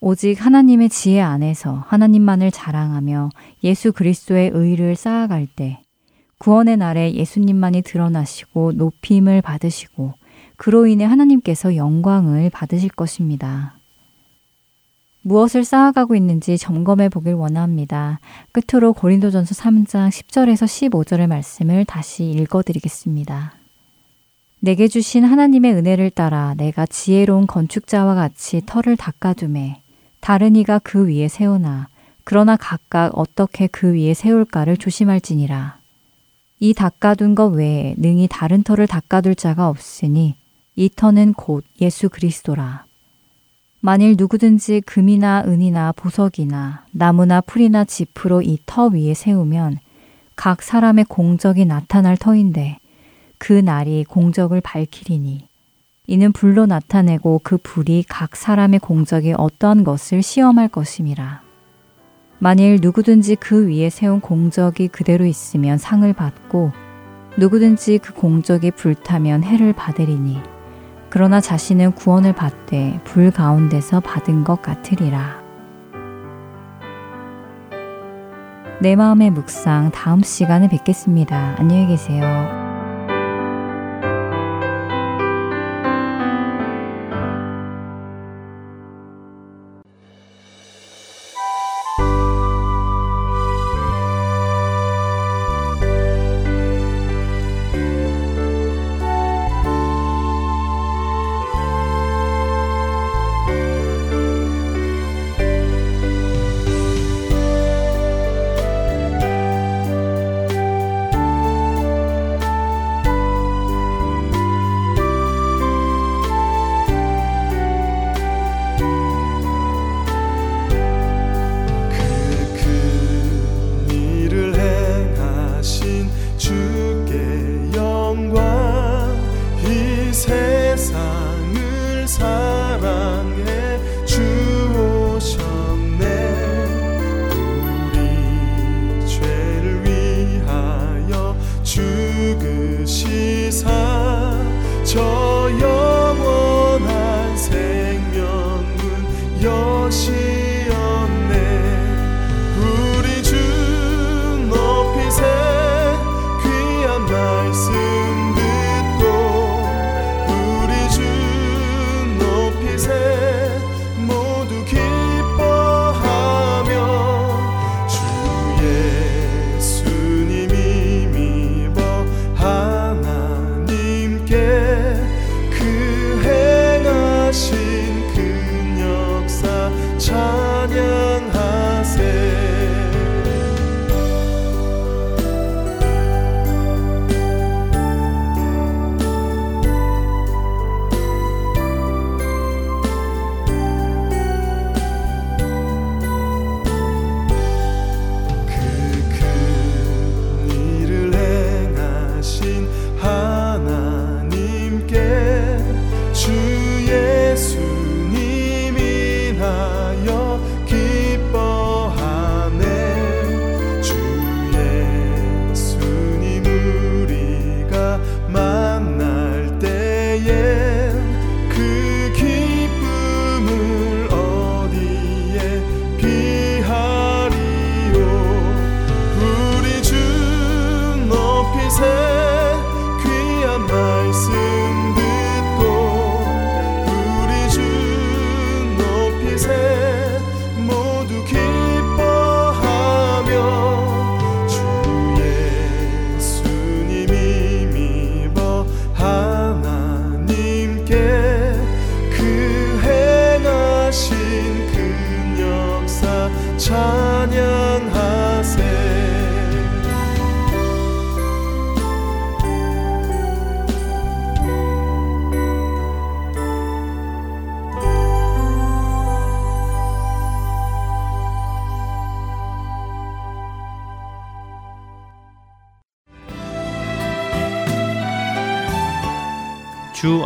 오직 0.00 0.34
하나님의 0.34 0.90
지혜 0.90 1.20
안에서 1.20 1.84
하나님만을 1.88 2.52
자랑하며 2.52 3.30
예수 3.64 3.92
그리스도의 3.92 4.52
의를 4.54 4.94
쌓아갈 4.94 5.48
때 5.48 5.82
구원의 6.38 6.76
날에 6.76 7.12
예수님만이 7.14 7.82
드러나시고 7.82 8.72
높임을 8.72 9.42
받으시고 9.42 10.19
그로 10.60 10.86
인해 10.86 11.06
하나님께서 11.06 11.74
영광을 11.74 12.50
받으실 12.50 12.90
것입니다. 12.90 13.78
무엇을 15.22 15.64
쌓아가고 15.64 16.14
있는지 16.14 16.58
점검해 16.58 17.08
보길 17.08 17.32
원합니다. 17.32 18.20
끝으로 18.52 18.92
고린도전서 18.92 19.54
3장 19.54 20.10
10절에서 20.10 20.66
15절의 20.92 21.28
말씀을 21.28 21.86
다시 21.86 22.30
읽어 22.30 22.62
드리겠습니다. 22.62 23.54
내게 24.58 24.86
주신 24.86 25.24
하나님의 25.24 25.72
은혜를 25.72 26.10
따라 26.10 26.52
내가 26.58 26.84
지혜로운 26.84 27.46
건축자와 27.46 28.14
같이 28.14 28.60
터를 28.66 28.98
닦아둠에 28.98 29.80
다른 30.20 30.56
이가 30.56 30.78
그 30.80 31.08
위에 31.08 31.28
세우나 31.28 31.88
그러나 32.24 32.58
각각 32.58 33.12
어떻게 33.14 33.66
그 33.66 33.94
위에 33.94 34.12
세울까를 34.12 34.76
조심할지니라. 34.76 35.78
이 36.58 36.74
닦아둔 36.74 37.34
것 37.34 37.46
외에 37.46 37.94
능히 37.96 38.28
다른 38.30 38.62
터를 38.62 38.86
닦아둘 38.86 39.34
자가 39.36 39.70
없으니 39.70 40.39
이 40.80 40.88
터는 40.88 41.34
곧 41.34 41.62
예수 41.82 42.08
그리스도라. 42.08 42.86
만일 43.80 44.14
누구든지 44.16 44.80
금이나 44.86 45.44
은이나 45.46 45.92
보석이나 45.92 46.86
나무나 46.90 47.42
풀이나 47.42 47.84
짚으로 47.84 48.40
이 48.40 48.56
터 48.64 48.86
위에 48.86 49.12
세우면 49.12 49.76
각 50.36 50.62
사람의 50.62 51.04
공적이 51.04 51.66
나타날 51.66 52.16
터인데 52.16 52.78
그 53.36 53.52
날이 53.52 54.06
공적을 54.08 54.62
밝히리니 54.62 55.46
이는 56.06 56.32
불로 56.32 56.64
나타내고 56.64 57.42
그 57.44 57.58
불이 57.58 58.06
각 58.08 58.34
사람의 58.34 58.80
공적이 58.80 59.34
어떠한 59.36 59.84
것을 59.84 60.22
시험할 60.22 60.68
것임이라. 60.68 61.42
만일 62.38 62.78
누구든지 62.80 63.36
그 63.36 63.68
위에 63.68 63.90
세운 63.90 64.22
공적이 64.22 64.88
그대로 64.88 65.26
있으면 65.26 65.76
상을 65.76 66.10
받고 66.14 66.72
누구든지 67.36 67.98
그 67.98 68.14
공적이 68.14 68.70
불타면 68.70 69.44
해를 69.44 69.74
받으리니 69.74 70.38
그러나 71.10 71.40
자신은 71.40 71.92
구원을 71.92 72.32
받되 72.32 73.00
불 73.04 73.32
가운데서 73.32 74.00
받은 74.00 74.44
것 74.44 74.62
같으리라. 74.62 75.40
내 78.80 78.96
마음의 78.96 79.30
묵상 79.30 79.90
다음 79.90 80.22
시간에 80.22 80.68
뵙겠습니다. 80.68 81.56
안녕히 81.58 81.88
계세요. 81.88 82.69